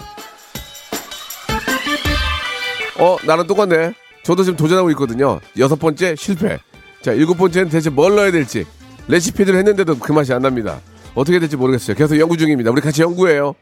어, 2.98 3.16
나랑 3.24 3.46
똑같네. 3.46 3.92
저도 4.22 4.44
지금 4.44 4.56
도전하고 4.56 4.90
있거든요. 4.90 5.40
여섯 5.58 5.76
번째 5.76 6.14
실패. 6.16 6.58
자, 7.02 7.12
일곱 7.12 7.38
번째는 7.38 7.70
대체 7.70 7.90
뭘 7.90 8.14
넣어야 8.14 8.30
될지. 8.30 8.66
레시피를 9.08 9.56
했는데도 9.56 9.98
그 9.98 10.12
맛이 10.12 10.32
안 10.32 10.42
납니다. 10.42 10.80
어떻게 11.14 11.38
될지 11.38 11.56
모르겠어요. 11.56 11.96
계속 11.96 12.18
연구 12.18 12.36
중입니다. 12.36 12.70
우리 12.70 12.80
같이 12.80 13.02
연구해요. 13.02 13.54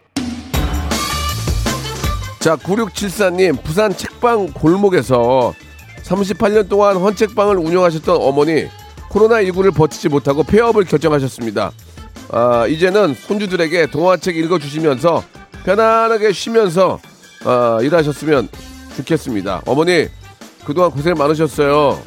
자, 2.41 2.57
9674님, 2.57 3.63
부산 3.63 3.97
책방 3.97 4.53
골목에서 4.53 5.55
38년 6.03 6.69
동안 6.69 6.97
헌책방을 6.97 7.57
운영하셨던 7.57 8.17
어머니, 8.21 8.67
코로나19를 9.11 9.75
버티지 9.75 10.09
못하고 10.09 10.43
폐업을 10.43 10.85
결정하셨습니다. 10.85 11.73
아, 12.31 12.67
이제는 12.67 13.15
손주들에게 13.15 13.87
동화책 13.87 14.37
읽어주시면서 14.37 15.23
편안하게 15.65 16.33
쉬면서 16.33 17.01
아, 17.45 17.79
일하셨으면 17.83 18.49
좋겠습니다. 18.97 19.63
어머니, 19.67 20.09
그동안 20.69 20.91
고생 20.91 21.15
많으셨어요. 21.15 21.99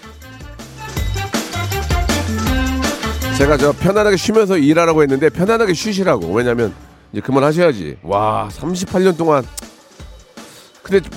제가 3.36 3.58
저 3.58 3.71
편안하게 3.71 4.17
쉬면서 4.17 4.56
일하라고 4.56 5.02
했는데 5.02 5.30
편안하게 5.30 5.74
쉬시라고. 5.74 6.32
왜냐면 6.32 6.71
이제 7.12 7.21
그만하셔야지. 7.21 7.97
와, 8.04 8.50
38년 8.52 9.17
동안 9.17 9.43
근데 10.84 11.10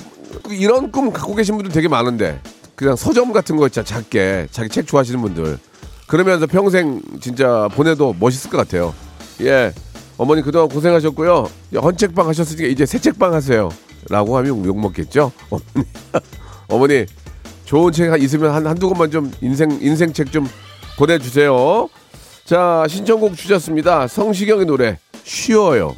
이런 0.48 0.90
꿈 0.90 1.12
갖고 1.12 1.34
계신 1.34 1.56
분들 1.56 1.70
되게 1.70 1.86
많은데 1.86 2.40
그냥 2.76 2.96
서점 2.96 3.30
같은 3.34 3.56
거 3.56 3.68
진짜 3.68 3.84
작게 3.94 4.48
자기 4.50 4.70
책 4.70 4.86
좋아하시는 4.86 5.20
분들 5.20 5.58
그러면서 6.06 6.46
평생 6.46 7.02
진짜 7.20 7.68
보내도 7.74 8.16
멋있을 8.18 8.50
것 8.50 8.56
같아요. 8.56 8.94
예. 9.42 9.70
어머니 10.16 10.40
그동안 10.40 10.70
고생하셨고요. 10.70 11.50
헌책방 11.74 12.26
하셨으니까 12.26 12.68
이제 12.68 12.86
새 12.86 12.98
책방 12.98 13.34
하세요. 13.34 13.68
라고 14.08 14.34
하면 14.38 14.64
욕먹겠죠? 14.64 15.30
어머니. 15.50 15.86
어머니, 16.68 17.06
좋은 17.64 17.92
책 17.92 18.22
있으면 18.22 18.52
한, 18.52 18.66
한두 18.66 18.88
권만 18.88 19.10
좀 19.10 19.32
인생, 19.40 19.70
인생책 19.80 20.30
좀 20.30 20.48
보내주세요. 20.98 21.88
자, 22.44 22.84
신청곡 22.88 23.36
주셨습니다. 23.36 24.06
성시경의 24.06 24.66
노래, 24.66 24.98
쉬어요. 25.24 25.94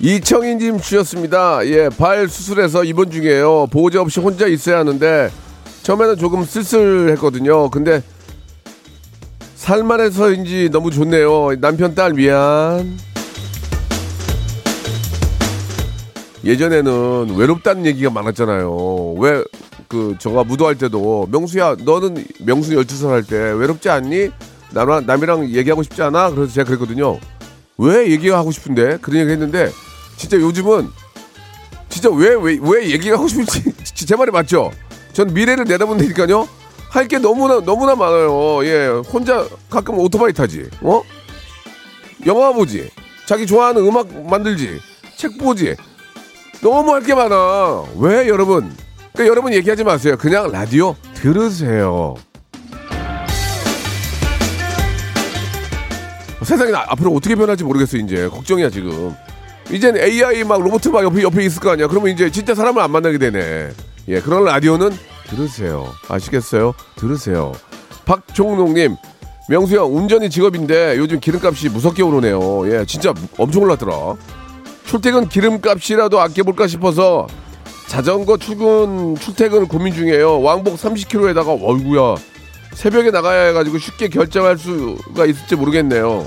이청인님 0.00 0.80
주셨습니다. 0.80 1.66
예, 1.66 1.88
발 1.88 2.28
수술해서 2.28 2.84
입원 2.84 3.10
중이에요. 3.10 3.68
보호자 3.68 4.02
없이 4.02 4.20
혼자 4.20 4.46
있어야 4.46 4.80
하는데 4.80 5.30
처음에는 5.82 6.18
조금 6.18 6.44
쓸쓸했거든요. 6.44 7.70
근데 7.70 8.02
살만해서인지 9.54 10.68
너무 10.70 10.90
좋네요. 10.90 11.58
남편 11.58 11.94
딸 11.94 12.12
미안. 12.12 12.98
예전에는 16.44 17.34
외롭다는 17.36 17.86
얘기가 17.86 18.10
많았잖아요. 18.10 19.14
왜 19.18 19.42
그 19.86 20.16
저가 20.18 20.44
무도할 20.44 20.76
때도 20.76 21.28
명수야 21.30 21.76
너는 21.80 22.24
명수 22.40 22.72
12살 22.72 23.08
할 23.10 23.22
때 23.22 23.36
외롭지 23.36 23.90
않니? 23.90 24.30
나랑 24.72 25.04
남이랑 25.06 25.50
얘기하고 25.50 25.82
싶지 25.82 26.02
않아? 26.02 26.30
그래서 26.30 26.52
제가 26.52 26.66
그랬거든요. 26.66 27.18
왜 27.78 28.10
얘기하고 28.10 28.50
싶은데? 28.50 28.96
그런 29.02 29.20
얘기 29.20 29.30
했는데 29.30 29.70
진짜 30.16 30.36
요즘은 30.38 30.88
진짜 31.90 32.08
왜 32.10 32.34
왜 32.34 32.58
왜 32.60 32.90
얘기가 32.90 33.16
하고 33.16 33.28
싶은지 33.28 33.62
제 33.94 34.16
말이 34.16 34.30
맞죠? 34.32 34.72
전 35.12 35.32
미래를 35.32 35.64
내다본다니까요. 35.66 36.48
할 36.88 37.06
게 37.08 37.18
너무나 37.18 37.60
너무나 37.60 37.94
많아요. 37.94 38.64
예, 38.64 38.86
혼자 39.12 39.46
가끔 39.68 39.98
오토바이 39.98 40.32
타지, 40.32 40.68
어? 40.80 41.02
영화 42.26 42.52
보지, 42.52 42.88
자기 43.26 43.46
좋아하는 43.46 43.86
음악 43.86 44.08
만들지, 44.28 44.80
책 45.16 45.36
보지. 45.38 45.74
너무 46.60 46.92
할 46.92 47.02
게 47.02 47.14
많아. 47.14 47.84
왜 47.98 48.28
여러분? 48.28 48.72
그러니까 49.12 49.30
여러분 49.30 49.52
얘기하지 49.52 49.84
마세요. 49.84 50.16
그냥 50.18 50.50
라디오 50.50 50.96
들으세요. 51.14 52.14
세상이 56.42 56.70
나- 56.72 56.84
앞으로 56.88 57.12
어떻게 57.14 57.34
변할지 57.34 57.64
모르겠어 57.64 57.96
이제 57.96 58.28
걱정이야 58.28 58.68
지금. 58.70 59.14
이젠 59.70 59.96
AI 59.96 60.44
막 60.44 60.60
로봇 60.60 60.86
막 60.88 61.02
옆에 61.02 61.22
옆에 61.22 61.44
있을 61.44 61.60
거 61.60 61.70
아니야. 61.70 61.86
그러면 61.86 62.10
이제 62.12 62.30
진짜 62.30 62.54
사람을 62.54 62.82
안 62.82 62.90
만나게 62.90 63.16
되네. 63.18 63.70
예, 64.08 64.20
그런 64.20 64.44
라디오는 64.44 64.90
들으세요. 65.30 65.86
아시겠어요? 66.08 66.74
들으세요. 66.96 67.52
박종록님, 68.04 68.96
명수 69.48 69.74
형 69.74 69.96
운전이 69.96 70.28
직업인데 70.28 70.98
요즘 70.98 71.18
기름값이 71.18 71.70
무섭게 71.70 72.02
오르네요. 72.02 72.70
예, 72.70 72.84
진짜 72.84 73.14
엄청 73.38 73.62
올랐더라. 73.62 73.92
출퇴근 74.94 75.28
기름값이라도 75.28 76.20
아껴볼까 76.20 76.68
싶어서 76.68 77.26
자전거 77.88 78.36
출근 78.36 79.16
출퇴근 79.16 79.66
고민 79.66 79.92
중이에요. 79.92 80.40
왕복 80.40 80.76
30km에다가 80.76 81.48
얼구야 81.60 82.14
새벽에 82.74 83.10
나가야 83.10 83.46
해가지고 83.48 83.78
쉽게 83.78 84.06
결정할 84.06 84.56
수가 84.56 85.26
있을지 85.26 85.56
모르겠네요. 85.56 86.24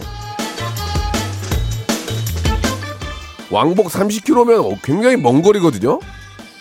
왕복 3.49 3.88
30km면 3.88 4.80
굉장히 4.84 5.15
먼 5.15 5.41
거리거든요. 5.41 6.01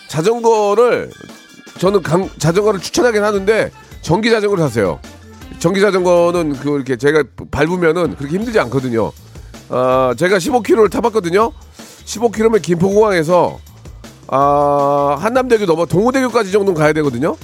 자전거를 0.07 1.11
저는 1.77 2.03
강- 2.03 2.29
자전거를 2.37 2.79
추천하긴 2.79 3.21
하는데 3.21 3.69
전기 4.01 4.29
자전거를 4.29 4.63
사세요. 4.63 5.01
전기 5.59 5.81
자전거는 5.81 6.53
그 6.53 6.73
이렇게 6.77 6.95
제가 6.95 7.23
밟으면은 7.51 8.15
그렇게 8.15 8.37
힘들지 8.37 8.57
않거든요. 8.61 9.11
아, 9.67 10.15
제가 10.17 10.37
15km를 10.37 10.89
타봤거든요. 10.89 11.51
15km면 12.07 12.61
김포공항에서 12.61 13.59
아, 14.29 15.17
한남대교 15.19 15.65
넘어 15.65 15.85
동호대교까지 15.85 16.51
정도는 16.51 16.79
가야 16.79 16.93
되거든요. 16.93 17.35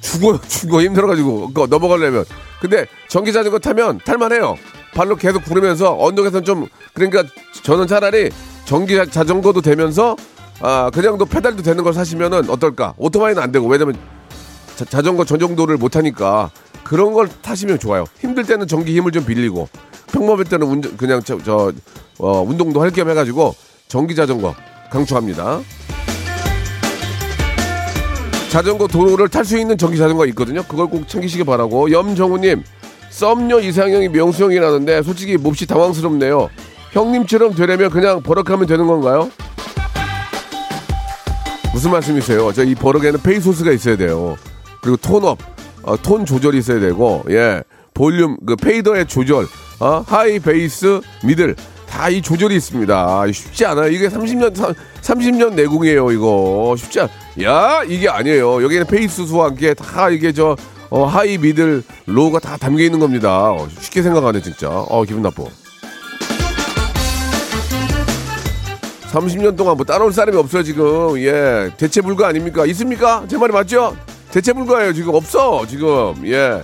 죽어 0.00 0.38
죽어 0.46 0.82
힘들어가지고 0.82 1.48
그거 1.48 1.66
넘어가려면. 1.66 2.24
근데 2.60 2.86
전기 3.08 3.32
자전거 3.32 3.58
타면 3.58 4.00
탈만해요. 4.04 4.56
발로 4.94 5.16
계속 5.16 5.44
구르면서 5.44 5.96
언덕에서는 5.98 6.44
좀 6.44 6.68
그러니까 6.94 7.24
저는 7.62 7.86
차라리 7.86 8.30
전기 8.64 8.94
자- 8.96 9.04
자전거도 9.04 9.60
되면서 9.60 10.16
아 10.60 10.90
그냥도 10.92 11.26
페달도 11.26 11.62
되는 11.62 11.84
걸 11.84 11.92
사시면은 11.92 12.48
어떨까? 12.48 12.94
오토바이는 12.96 13.42
안 13.42 13.52
되고 13.52 13.66
왜냐면 13.66 13.94
자, 14.76 14.84
전거 15.02 15.24
전정도를 15.24 15.76
못 15.76 15.96
하니까 15.96 16.50
그런 16.82 17.12
걸 17.12 17.28
타시면 17.42 17.78
좋아요. 17.78 18.04
힘들 18.20 18.44
때는 18.44 18.66
전기 18.66 18.94
힘을 18.96 19.12
좀 19.12 19.24
빌리고 19.26 19.68
평범할 20.12 20.44
때는 20.46 20.66
운전 20.66 20.96
그냥 20.96 21.20
저, 21.22 21.38
저 21.42 21.72
어, 22.18 22.40
운동도 22.40 22.80
할 22.80 22.90
겸 22.90 23.10
해가지고 23.10 23.54
전기 23.88 24.14
자전거 24.14 24.54
강추합니다. 24.90 25.60
자전거 28.50 28.86
도로를 28.86 29.28
탈 29.28 29.44
수 29.44 29.58
있는 29.58 29.76
전기 29.76 29.98
자전거가 29.98 30.26
있거든요. 30.26 30.62
그걸 30.62 30.86
꼭 30.86 31.06
챙기시기 31.08 31.44
바라고. 31.44 31.90
염정우님, 31.90 32.62
썸녀 33.10 33.60
이상형이 33.60 34.08
명수 34.08 34.44
형이 34.44 34.56
라는데 34.58 35.02
솔직히 35.02 35.36
몹시 35.36 35.66
당황스럽네요. 35.66 36.48
형님처럼 36.92 37.54
되려면 37.54 37.90
그냥 37.90 38.22
버럭하면 38.22 38.66
되는 38.66 38.86
건가요? 38.86 39.30
무슨 41.72 41.90
말씀이세요? 41.90 42.52
저 42.52 42.62
이 42.64 42.74
버럭에는 42.74 43.20
페이소스가 43.20 43.70
있어야 43.72 43.96
돼요. 43.96 44.36
그리고 44.80 44.96
tone 44.96 45.20
up, 45.20 45.38
어, 45.82 45.96
톤 46.00 46.24
조절이 46.24 46.58
있어야 46.58 46.80
되고, 46.80 47.22
예, 47.28 47.62
볼륨, 47.92 48.38
그 48.46 48.56
fader의 48.56 49.06
조절, 49.06 49.46
어, 49.80 50.02
high, 50.06 50.38
bass, 50.38 51.00
middle. 51.22 51.54
다 51.88 52.08
이 52.10 52.20
조절이 52.22 52.54
있습니다. 52.56 53.32
쉽지 53.32 53.64
않아요. 53.66 53.88
이게 53.90 54.08
30년, 54.08 54.54
30년 55.02 55.54
내공이에요, 55.54 56.10
이거. 56.12 56.74
쉽지 56.78 57.00
않, 57.00 57.08
야, 57.42 57.82
이게 57.86 58.08
아니에요. 58.08 58.62
여기는 58.62 58.86
페이소스와 58.86 59.46
함께 59.46 59.74
다 59.74 60.08
이게 60.10 60.32
저, 60.32 60.56
어, 60.90 61.04
high, 61.04 61.38
middle, 61.38 61.82
low가 62.06 62.38
다 62.40 62.56
담겨 62.56 62.82
있는 62.84 62.98
겁니다. 63.00 63.50
어, 63.52 63.66
쉽게 63.80 64.02
생각하네, 64.02 64.40
진짜. 64.42 64.68
어, 64.70 65.04
기분 65.04 65.22
나빠. 65.22 65.44
30년 69.12 69.56
동안 69.56 69.76
뭐 69.76 69.86
따라올 69.86 70.12
사람이 70.12 70.36
없어요 70.36 70.62
지금 70.62 71.16
예 71.18 71.70
대체 71.78 72.02
불가 72.02 72.28
아닙니까 72.28 72.66
있습니까 72.66 73.24
제 73.28 73.38
말이 73.38 73.50
맞죠 73.52 73.96
대체 74.30 74.52
불가예요 74.52 74.92
지금 74.92 75.14
없어 75.14 75.64
지금 75.66 76.14
예 76.26 76.62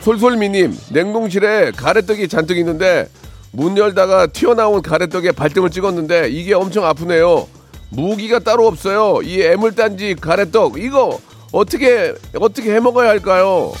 솔솔미님 0.00 0.76
냉동실에 0.90 1.70
가래떡이 1.76 2.26
잔뜩 2.26 2.58
있는데 2.58 3.06
문 3.54 3.78
열다가 3.78 4.26
튀어나온 4.26 4.82
가래떡에 4.82 5.32
발등을 5.32 5.70
찍었는데 5.70 6.28
이게 6.28 6.54
엄청 6.54 6.84
아프네요 6.84 7.46
무기가 7.90 8.38
따로 8.38 8.66
없어요 8.66 9.20
이 9.22 9.42
애물단지 9.42 10.16
가래떡 10.20 10.78
이거 10.78 11.18
어떻게 11.52 12.14
어떻게 12.38 12.74
해 12.74 12.80
먹어야 12.80 13.08
할까요 13.10 13.72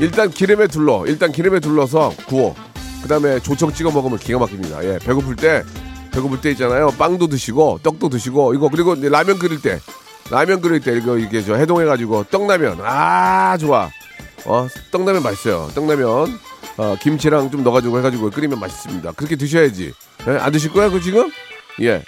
일단 0.00 0.30
기름에 0.30 0.66
둘러 0.66 1.04
일단 1.06 1.32
기름에 1.32 1.60
둘러서 1.60 2.12
구워 2.26 2.54
그 3.06 3.08
다음에 3.08 3.38
조청 3.38 3.72
찍어 3.72 3.92
먹으면 3.92 4.18
기가 4.18 4.40
막힙니다. 4.40 4.84
예, 4.84 4.98
배고플 4.98 5.36
때, 5.36 5.62
배고플 6.12 6.40
때 6.40 6.50
있잖아요. 6.50 6.88
빵도 6.98 7.28
드시고, 7.28 7.78
떡도 7.84 8.08
드시고, 8.08 8.52
이거, 8.54 8.68
그리고 8.68 8.96
라면 8.96 9.38
끓일 9.38 9.62
때, 9.62 9.78
라면 10.28 10.60
끓일 10.60 10.80
때, 10.80 10.96
이거, 10.96 11.16
이게 11.16 11.40
저 11.40 11.54
해동해 11.54 11.84
가지고, 11.84 12.24
떡라면. 12.24 12.80
아, 12.82 13.56
좋아. 13.58 13.90
어, 14.44 14.66
떡라면 14.90 15.22
맛있어요. 15.22 15.70
떡라면. 15.72 16.36
어, 16.76 16.96
김치랑 17.00 17.50
좀 17.50 17.62
넣어가지고 17.64 17.98
해가지고 17.98 18.30
끓이면 18.30 18.58
맛있습니다. 18.60 19.12
그렇게 19.12 19.36
드셔야지. 19.36 19.92
예? 20.28 20.30
안 20.38 20.52
드실 20.52 20.72
거야, 20.72 20.88
그 20.90 21.00
지금? 21.00 21.30
예. 21.80 22.02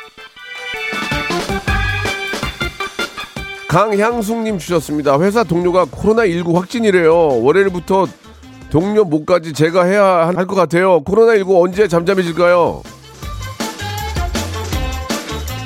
강향숙님 3.68 4.59
주셨습니다. 4.59 5.18
회사 5.21 5.44
동료가 5.44 5.85
코로나19 5.87 6.55
확진이래요. 6.55 7.42
월요일부터 7.42 8.07
동료 8.71 9.05
목까지 9.05 9.53
제가 9.53 9.85
해야 9.85 10.05
할 10.35 10.47
것 10.47 10.55
같아요. 10.55 11.03
코로나19 11.05 11.62
언제 11.62 11.87
잠잠해질까요? 11.88 12.83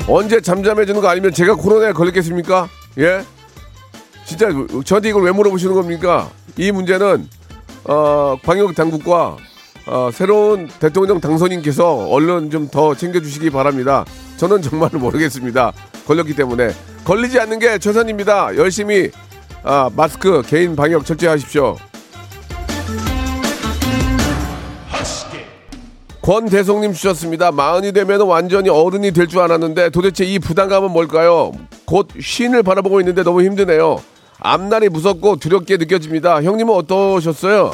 언제 0.08 0.40
잠잠해지는 0.40 1.00
거 1.00 1.08
아니면 1.08 1.32
제가 1.32 1.54
코로나에 1.54 1.92
걸렸겠습니까? 1.92 2.68
예? 2.98 3.24
진짜 4.24 4.48
저한테 4.84 5.10
이걸 5.10 5.22
왜 5.24 5.30
물어보시는 5.32 5.74
겁니까? 5.74 6.28
이 6.56 6.72
문제는 6.72 7.28
어, 7.84 8.36
방역 8.42 8.74
당국과 8.74 9.36
어, 9.86 10.10
새로운 10.12 10.68
대통령 10.78 11.20
당선인께서 11.20 12.06
얼른 12.08 12.50
좀 12.50 12.68
더 12.70 12.94
챙겨주시기 12.94 13.50
바랍니다. 13.50 14.04
저는 14.36 14.62
정말 14.62 14.90
모르겠습니다. 14.92 15.72
걸렸기 16.06 16.34
때문에 16.34 16.70
걸리지 17.04 17.38
않는 17.40 17.58
게 17.58 17.78
최선입니다. 17.78 18.56
열심히 18.56 19.10
아, 19.64 19.90
마스크 19.94 20.42
개인 20.46 20.74
방역 20.76 21.04
철저히 21.04 21.28
하십시오. 21.30 21.76
권대성님 26.22 26.92
주셨습니다. 26.92 27.50
마흔이 27.50 27.90
되면 27.92 28.20
완전히 28.22 28.68
어른이 28.68 29.10
될 29.10 29.26
줄 29.26 29.40
알았는데 29.40 29.90
도대체 29.90 30.24
이 30.24 30.38
부담감은 30.38 30.90
뭘까요? 30.92 31.50
곧 31.84 32.08
쉰을 32.20 32.62
바라보고 32.62 33.00
있는데 33.00 33.22
너무 33.24 33.42
힘드네요. 33.42 34.00
앞날이 34.44 34.88
무섭고 34.88 35.36
두렵게 35.36 35.76
느껴집니다. 35.76 36.42
형님은 36.42 36.74
어떠셨어요? 36.74 37.72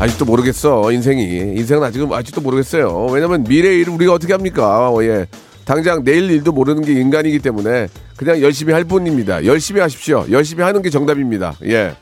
아직도 0.00 0.24
모르겠어 0.24 0.92
인생이 0.92 1.22
인생은 1.56 1.82
아직은 1.84 2.12
아직도 2.12 2.40
모르겠어요. 2.40 3.06
왜냐면 3.10 3.44
미래 3.44 3.74
일을 3.76 3.92
우리가 3.94 4.12
어떻게 4.12 4.32
합니까? 4.32 4.90
어, 4.90 5.02
예. 5.02 5.26
당장 5.64 6.02
내일 6.02 6.30
일도 6.30 6.52
모르는 6.52 6.82
게 6.82 6.92
인간이기 6.92 7.40
때문에 7.40 7.88
그냥 8.16 8.40
열심히 8.40 8.72
할 8.72 8.84
뿐입니다. 8.84 9.44
열심히 9.44 9.80
하십시오. 9.80 10.24
열심히 10.30 10.62
하는 10.62 10.82
게 10.82 10.90
정답입니다. 10.90 11.54
예. 11.64 11.94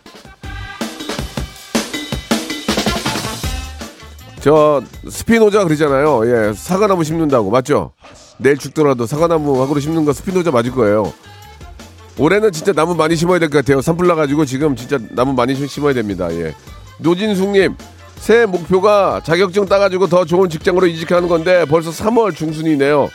저 4.41 4.83
스피노자 5.11 5.65
그러잖아요. 5.65 6.23
예, 6.27 6.53
사과나무 6.55 7.03
심는다고 7.03 7.51
맞죠? 7.51 7.93
내일 8.39 8.57
죽더라도 8.57 9.05
사과나무 9.05 9.61
하고 9.61 9.79
심는 9.81 10.05
거 10.05 10.13
스피노자 10.13 10.51
맞을 10.53 10.71
거예요. 10.71 11.13
올해는 12.19 12.51
진짜 12.53 12.73
나무 12.73 12.95
많이 12.95 13.15
심어야 13.17 13.39
될 13.39 13.51
것 13.51 13.59
같아요. 13.59 13.81
산불 13.83 14.07
나가지고 14.07 14.45
지금 14.47 14.75
진짜 14.75 14.99
나무 15.11 15.33
많이 15.35 15.55
심- 15.55 15.67
심어야 15.67 15.93
됩니다. 15.95 16.29
예. 16.33 16.55
노진숙님 16.99 17.77
새해 18.19 18.47
목표가 18.47 19.21
자격증 19.23 19.67
따가지고 19.67 20.07
더 20.07 20.25
좋은 20.25 20.49
직장으로 20.49 20.87
이직하는 20.87 21.29
건데 21.29 21.65
벌써 21.69 21.91
3월 21.91 22.35
중순이네요. 22.35 23.11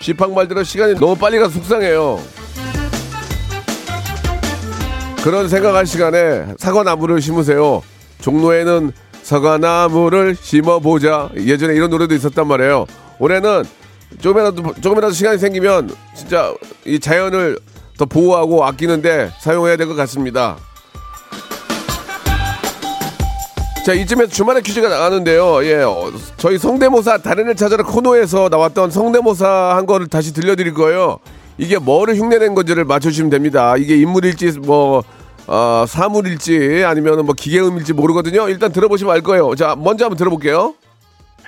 쥐팡 0.00 0.34
말대로 0.34 0.62
시간이 0.62 0.94
너무 0.94 1.14
빨리 1.16 1.38
가서 1.38 1.52
속상해요. 1.54 2.20
그런 5.22 5.48
생각할 5.48 5.86
시간에 5.86 6.46
사과나무를 6.58 7.20
심으세요. 7.20 7.82
종로에는 8.20 8.92
사과나무를 9.22 10.36
심어보자. 10.40 11.30
예전에 11.36 11.74
이런 11.74 11.90
노래도 11.90 12.14
있었단 12.14 12.46
말이에요. 12.46 12.86
올해는 13.18 13.64
조금이라도, 14.20 14.74
조금이라도 14.80 15.12
시간이 15.12 15.38
생기면 15.38 15.90
진짜 16.14 16.54
이 16.84 17.00
자연을 17.00 17.58
더 17.96 18.04
보호하고 18.06 18.64
아끼는데 18.64 19.30
사용해야 19.40 19.76
될 19.76 19.86
것 19.86 19.94
같습니다. 19.94 20.56
자, 23.84 23.92
이쯤에서 23.92 24.30
주말에 24.32 24.60
퀴즈가 24.62 24.88
나가는데요. 24.88 25.64
예, 25.64 25.76
어, 25.82 26.10
저희 26.36 26.58
성대모사 26.58 27.20
애 27.48 27.54
찾아라 27.54 27.84
코너에서 27.84 28.48
나왔던 28.48 28.90
성대모사 28.90 29.48
한 29.76 29.86
거를 29.86 30.08
다시 30.08 30.34
들려드릴 30.34 30.74
거예요. 30.74 31.18
이게 31.56 31.78
뭐를 31.78 32.16
흉내낸 32.16 32.54
건지를 32.56 32.84
맞춰주시면 32.84 33.30
됩니다. 33.30 33.76
이게 33.76 33.96
인물일지 33.96 34.58
뭐 34.58 35.04
어, 35.46 35.84
사물일지 35.86 36.82
아니면 36.84 37.24
뭐 37.24 37.34
기계음일지 37.34 37.92
모르거든요. 37.92 38.48
일단 38.48 38.72
들어보시면 38.72 39.14
알 39.14 39.20
거예요. 39.20 39.54
자, 39.54 39.76
먼저 39.78 40.04
한번 40.06 40.16
들어볼게요. 40.18 40.74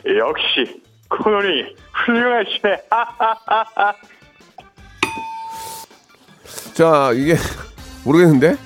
역시 0.06 0.80
코너리 1.10 1.74
훌륭하시네. 2.06 2.76
자, 6.78 7.10
이게 7.12 7.34
모르겠는데 8.06 8.56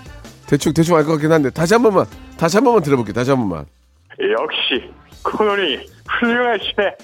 대충 0.46 0.74
대충 0.74 0.96
알 0.96 1.04
것 1.06 1.12
같긴 1.12 1.32
한데 1.32 1.48
다시 1.48 1.72
한 1.72 1.82
번만 1.82 2.04
다시 2.36 2.58
한 2.58 2.64
번만 2.64 2.82
들어볼게요. 2.82 3.14
다시 3.14 3.30
한 3.30 3.38
번만. 3.38 3.64
역시 4.20 4.92
코너리 5.22 5.88
훌륭하시네. 6.20 6.94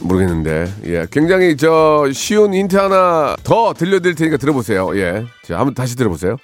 모르겠는데 0.00 0.68
예 0.86 1.06
굉장히 1.12 1.54
저 1.58 2.08
쉬운 2.14 2.54
힌트 2.54 2.76
하나 2.76 3.36
더 3.44 3.74
들려드릴 3.74 4.14
테니까 4.14 4.36
들어보세요 4.38 4.96
예자 4.96 5.58
한번 5.58 5.74
다시 5.74 5.96
들어보세요 5.96 6.36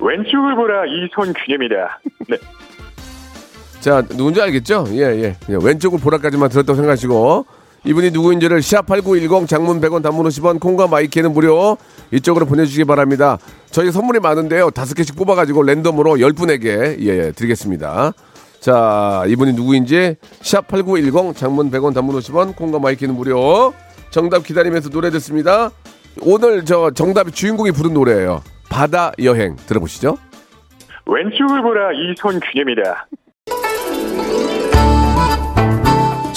왼쪽을 0.00 0.56
보라 0.56 0.84
이손균입니다. 0.86 2.00
네. 2.28 2.38
자, 3.80 4.00
누군지 4.02 4.40
알겠죠? 4.42 4.86
예, 4.92 5.00
예. 5.22 5.36
그냥 5.46 5.60
왼쪽을 5.62 6.00
보라까지만 6.00 6.48
들었다고 6.48 6.74
생각하시고 6.76 7.46
이분이 7.88 8.10
누구인지를 8.10 8.58
샵8910 8.58 9.48
장문 9.48 9.80
100원 9.80 10.02
단문 10.02 10.26
50원 10.26 10.60
콩과 10.60 10.88
마이케이는 10.88 11.32
무료 11.32 11.78
이쪽으로 12.10 12.44
보내주시기 12.44 12.84
바랍니다. 12.84 13.38
저희 13.70 13.90
선물이 13.90 14.20
많은데요. 14.20 14.70
다섯 14.72 14.94
개씩 14.94 15.16
뽑아가지고 15.16 15.62
랜덤으로 15.62 16.16
10분에게 16.16 17.00
예, 17.00 17.06
예, 17.06 17.32
드리겠습니다. 17.32 18.12
자, 18.60 19.24
이분이 19.26 19.54
누구인지 19.54 20.16
샵8910 20.42 21.34
장문 21.34 21.70
100원 21.70 21.94
단문 21.94 22.14
50원 22.16 22.54
콩과 22.56 22.78
마이케이는 22.78 23.14
무료 23.14 23.72
정답 24.10 24.44
기다리면서 24.44 24.90
노래 24.90 25.08
듣습니다. 25.12 25.70
오늘 26.20 26.66
저 26.66 26.90
정답이 26.90 27.32
주인공이 27.32 27.70
부른 27.70 27.94
노래예요. 27.94 28.42
바다 28.68 29.12
여행 29.22 29.56
들어보시죠. 29.66 30.18
왼쪽을 31.06 31.62
보라 31.62 31.92
이손균입니다. 31.94 33.08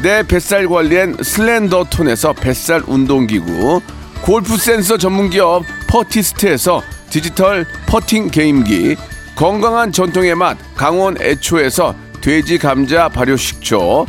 내 0.00 0.22
뱃살 0.22 0.68
관리엔 0.68 1.16
슬렌더 1.22 1.86
톤에서 1.90 2.32
뱃살 2.32 2.82
운동기구, 2.86 3.80
골프 4.22 4.56
센서 4.56 4.96
전문기업 4.96 5.64
퍼티스트에서 5.88 6.82
디지털 7.10 7.66
퍼팅 7.86 8.28
게임기, 8.30 8.96
건강한 9.34 9.90
전통의 9.90 10.36
맛 10.36 10.56
강원 10.76 11.20
애초에서 11.20 11.94
돼지 12.20 12.58
감자 12.58 13.08
발효 13.08 13.36
식초, 13.36 14.06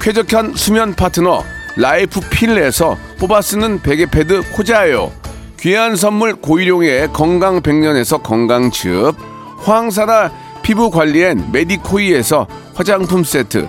쾌적한 0.00 0.54
수면 0.56 0.94
파트너 0.94 1.44
라이프 1.76 2.20
필에서 2.20 2.98
뽑아 3.18 3.40
쓰는 3.40 3.80
베개 3.80 4.06
패드 4.06 4.50
코자요, 4.52 5.12
귀한 5.60 5.94
선물 5.94 6.34
고일용의 6.34 7.12
건강 7.12 7.62
백년에서 7.62 8.18
건강즙, 8.18 9.14
황사라 9.58 10.32
피부 10.62 10.90
관리엔 10.90 11.52
메디코이에서 11.52 12.48
화장품 12.74 13.22
세트, 13.22 13.68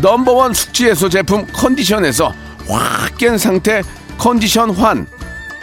넘버원 0.00 0.52
숙취해소 0.52 1.08
제품 1.08 1.46
컨디션에서 1.52 2.32
확 2.68 3.16
깬 3.16 3.38
상태 3.38 3.82
컨디션 4.18 4.70
환. 4.70 5.06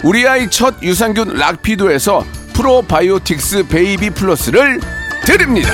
우리 0.03 0.27
아이 0.27 0.49
첫 0.49 0.81
유산균 0.81 1.35
락피도에서 1.37 2.23
프로바이오틱스 2.53 3.67
베이비 3.67 4.09
플러스를 4.11 4.79
드립니다. 5.25 5.69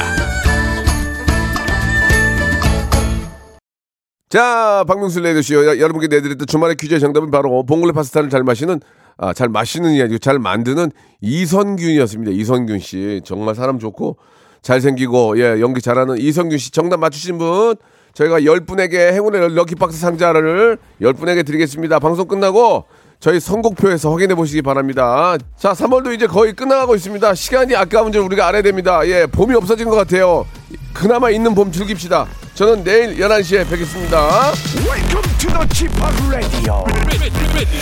자 4.30 4.84
박명수 4.88 5.22
라디오쇼. 5.22 5.80
여러분께 5.80 6.08
내드렸던 6.08 6.46
주말의 6.48 6.76
퀴즈의 6.76 7.00
정답은 7.00 7.32
바로 7.32 7.66
봉골레 7.66 7.94
파스타를 7.94 8.30
잘 8.30 8.44
마시는 8.44 8.82
아, 9.18 9.34
잘 9.34 9.50
마시는 9.50 9.92
이 9.94 10.02
아니고 10.02 10.20
잘 10.20 10.38
만드는 10.38 10.92
이선균이었습니다. 11.22 12.32
이선균 12.32 12.80
씨. 12.80 13.22
정말 13.26 13.56
사람 13.56 13.80
좋고 13.80 14.18
잘생기고 14.62 15.40
예 15.40 15.62
연기 15.62 15.82
잘하는 15.82 16.18
이선균 16.18 16.58
씨. 16.58 16.72
정답 16.72 17.00
맞추신 17.00 17.38
분 17.38 17.76
저희가 18.20 18.42
10분에게 18.42 19.14
행운의 19.14 19.56
럭키박스 19.56 19.98
상자를 19.98 20.78
10분에게 21.02 21.46
드리겠습니다. 21.46 22.00
방송 22.00 22.28
끝나고 22.28 22.84
저희 23.20 23.40
선곡표에서 23.40 24.12
확인해 24.12 24.36
보시기 24.36 24.62
바랍니다. 24.62 25.38
자, 25.58 25.72
3월도 25.72 26.14
이제 26.14 26.28
거의 26.28 26.54
끝나가고 26.54 26.96
있습니다. 26.96 27.34
시간이 27.34 27.76
아까운 27.76 28.12
줄 28.12 28.22
우리가 28.22 28.48
알아야 28.48 28.62
됩니다. 28.62 29.06
예, 29.08 29.26
봄이 29.26 29.56
없어진 29.56 29.90
것 29.90 29.96
같아요. 29.96 30.46
그나마 30.94 31.30
있는 31.30 31.56
봄 31.56 31.72
즐깁시다. 31.72 32.28
저는 32.56 32.84
내일 32.84 33.18
11시에 33.18 33.70
뵙겠습니다. 33.70 34.52
Welcome 34.86 35.38
to 35.38 35.50
the 35.50 35.68
Chip 35.74 35.94
Radio. 36.28 36.84
ready, 37.06 37.18
ready, 37.20 37.40
ready, 37.56 37.80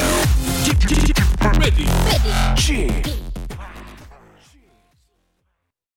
ready. 1.58 1.88
Chip 2.56 3.17